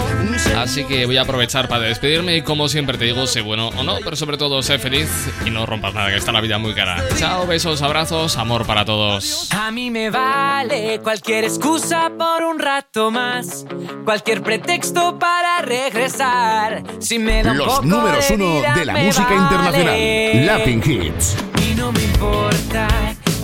así 0.56 0.84
que 0.84 1.06
voy 1.06 1.16
a 1.18 1.22
aprovechar 1.22 1.68
para 1.68 1.84
despedirme 1.84 2.36
y 2.36 2.42
como 2.42 2.68
siempre 2.68 2.98
te 2.98 3.04
digo, 3.04 3.28
sé 3.28 3.42
bueno 3.42 3.68
o 3.68 3.84
no, 3.84 3.98
pero 4.02 4.16
sobre 4.16 4.36
todo 4.36 4.60
sé 4.60 4.80
feliz 4.80 5.08
y 5.46 5.50
no 5.50 5.66
rompas 5.66 5.94
nada, 5.94 6.10
que 6.10 6.16
está 6.16 6.32
la 6.32 6.40
vida 6.40 6.58
muy 6.58 6.74
cara. 6.74 7.00
Chao, 7.16 7.46
besos, 7.46 7.80
abrazos, 7.80 8.36
amor 8.36 8.66
para 8.66 8.84
todos. 8.84 9.48
A 9.52 9.70
mí 9.70 9.88
me 9.88 10.10
vale 10.10 10.98
cualquier 11.00 11.44
excusa 11.44 12.10
por 12.18 12.42
un 12.42 12.58
rato 12.58 13.12
más, 13.12 13.66
cualquier 14.04 14.42
pretexto 14.42 15.16
para 15.16 15.60
regresar. 15.62 16.82
Si 16.98 17.20
me 17.20 17.40
da 17.44 17.52
un 17.52 17.58
Los 17.58 17.68
poco 17.68 17.82
números 17.86 18.28
de 18.28 18.34
uno 18.34 18.56
vida, 18.56 18.74
de 18.74 18.84
la 18.84 18.94
música 18.96 19.28
vale. 19.28 19.36
internacional. 19.42 20.46
Latin 20.46 20.82
Hits. 20.84 21.36
Y 21.70 21.74
no 21.76 21.92
me 21.92 22.02
importa, 22.02 22.88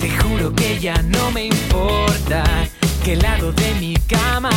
te 0.01 0.11
juro 0.11 0.53
que 0.53 0.81
ya 0.81 1.01
no 1.03 1.31
me 1.31 1.45
importa 1.45 2.43
que 3.05 3.15
el 3.15 3.21
lado 3.21 3.51
de 3.53 3.75
mi 3.81 3.95
cama 4.09 4.51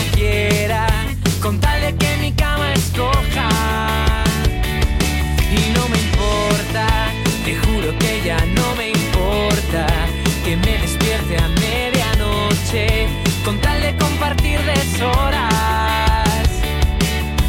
con 13.44 13.60
tal 13.60 13.82
de 13.82 13.96
compartir 13.98 14.60
deshoras. 14.62 15.50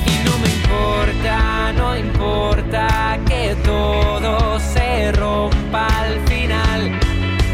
Y 0.06 0.24
no 0.24 0.38
me 0.38 0.48
importa, 0.48 1.72
no 1.72 1.96
importa 1.96 3.18
que 3.26 3.54
todo 3.64 4.58
se 4.58 5.12
rompa 5.12 5.86
al 5.86 6.20
final. 6.26 6.98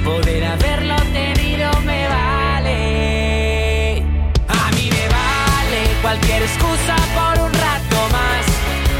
Poder 0.05 0.45
haberlo 0.45 0.97
tenido 1.13 1.71
me 1.83 2.09
vale. 2.09 4.03
A 4.49 4.71
mí 4.77 4.91
me 4.91 5.09
vale 5.09 5.81
cualquier 6.01 6.43
excusa 6.43 6.97
por 7.15 7.45
un 7.45 7.53
rato 7.53 8.09
más, 8.13 8.47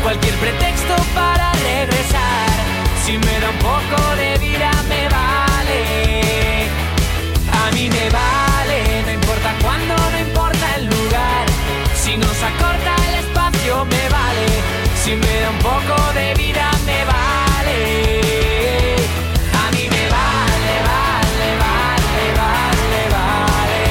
cualquier 0.03 0.35
pretexto 0.35 0.95
para 1.15 1.53
regresar. 1.55 2.51
Si 3.05 3.13
me 3.17 3.41
da 3.41 3.51
un 3.51 3.59
poco 3.59 4.17
de 4.17 4.30
Si 15.11 15.17
me 15.17 15.41
da 15.41 15.51
un 15.51 15.59
poco 15.59 15.97
de 16.15 16.35
vida 16.35 16.71
me 16.87 17.05
vale. 17.05 17.79
A 19.61 19.67
mí 19.73 19.85
me 19.95 20.05
vale, 20.17 20.75
vale, 20.91 21.49
vale, 21.67 22.25
vale, 22.43 23.01
vale. 23.19 23.83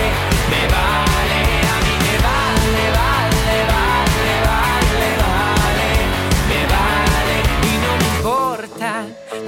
Me 0.52 0.62
vale, 0.76 1.42
a 1.74 1.78
mí 1.86 1.96
me 2.06 2.16
vale, 2.30 2.86
vale, 3.00 3.58
vale, 3.74 4.34
vale, 4.48 5.10
vale. 5.26 5.90
Me 6.50 6.62
vale 6.76 7.38
y 7.68 7.74
no 7.84 7.92
me 8.00 8.08
importa. 8.16 8.90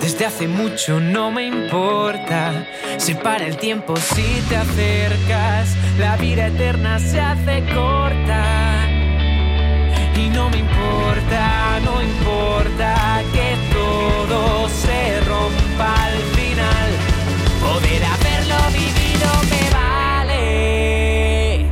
Desde 0.02 0.26
hace 0.26 0.46
mucho 0.50 1.00
no 1.00 1.32
me 1.32 1.44
importa. 1.46 2.66
Se 2.98 3.16
para 3.16 3.46
el 3.46 3.56
tiempo 3.56 3.96
si 3.96 4.44
te 4.50 4.58
acercas. 4.58 5.70
La 5.98 6.18
vida 6.18 6.48
eterna 6.48 7.00
se 7.00 7.22
hace 7.22 7.64
corta. 7.74 8.21
Me 10.52 10.58
importa, 10.58 11.80
no 11.86 12.02
importa 12.02 13.24
que 13.34 13.56
todo 13.74 14.68
se 14.68 15.22
rompa 15.22 15.94
al 16.06 16.18
final. 16.36 16.90
Poder 17.62 18.04
haberlo 18.04 18.58
vivido 18.74 19.30
me 19.50 19.64
vale. 19.80 21.66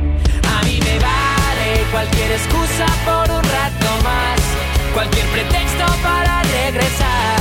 A 0.56 0.62
mí 0.64 0.80
me 0.82 0.98
vale 0.98 1.84
cualquier 1.92 2.32
excusa 2.32 2.86
por 3.04 3.30
un 3.30 3.44
rato 3.44 3.90
más. 4.02 4.40
Cualquier 4.94 5.26
pretexto 5.26 5.84
para 6.02 6.42
regresar. 6.42 7.40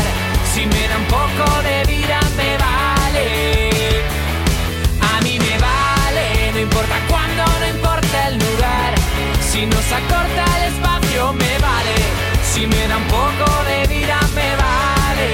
Si 0.54 0.66
me 0.66 0.88
da 0.90 0.98
un 0.98 1.06
poco 1.06 1.62
de 1.64 1.86
vida 1.86 2.20
me 2.36 2.58
vale. 2.58 4.04
A 5.14 5.22
mí 5.22 5.40
me 5.40 5.58
vale, 5.58 6.52
no 6.54 6.60
importa 6.60 6.96
cuándo, 7.08 7.44
no 7.62 7.68
importa 7.68 8.28
el 8.28 8.36
lugar. 8.40 8.94
Si 9.40 9.66
nos 9.66 9.92
acorta 9.92 10.44
el 10.58 10.74
espacio 10.74 10.99
me 11.34 11.58
vale. 11.60 11.96
Si 12.44 12.66
me 12.68 12.88
da 12.88 12.98
un 12.98 13.08
poco 13.08 13.64
de 13.66 13.88
vida 13.88 14.20
me 14.36 14.56
vale. 14.56 15.30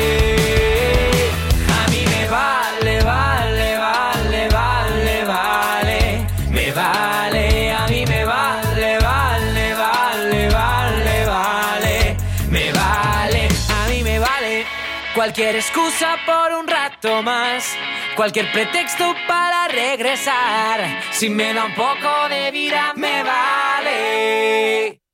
A 1.79 1.89
mí 1.91 2.05
me 2.05 2.27
vale, 2.27 3.01
vale, 3.03 3.77
vale, 3.77 4.47
vale, 4.49 5.25
vale. 5.25 6.27
Me 6.49 6.71
vale, 6.71 7.71
a 7.73 7.87
mí 7.87 8.05
me 8.05 8.25
vale, 8.25 8.99
vale, 8.99 9.73
vale, 9.73 10.49
vale, 10.49 11.25
vale. 11.25 12.17
Me 12.49 12.71
vale, 12.71 13.47
a 13.69 13.89
mí 13.89 14.03
me 14.03 14.19
vale. 14.19 14.65
Cualquier 15.13 15.55
excusa 15.55 16.17
por 16.25 16.51
un 16.59 16.67
rato 16.67 17.23
más, 17.23 17.73
cualquier 18.15 18.51
pretexto 18.51 19.15
para 19.27 19.67
regresar. 19.69 21.01
Si 21.11 21.29
me 21.29 21.53
da 21.53 21.65
un 21.65 21.73
poco 21.73 22.29
de 22.29 22.51
vida, 22.51 22.93
me 22.95 23.23
vale. 23.23 25.04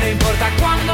No 0.00 0.08
importa 0.08 0.50
cuándo, 0.58 0.92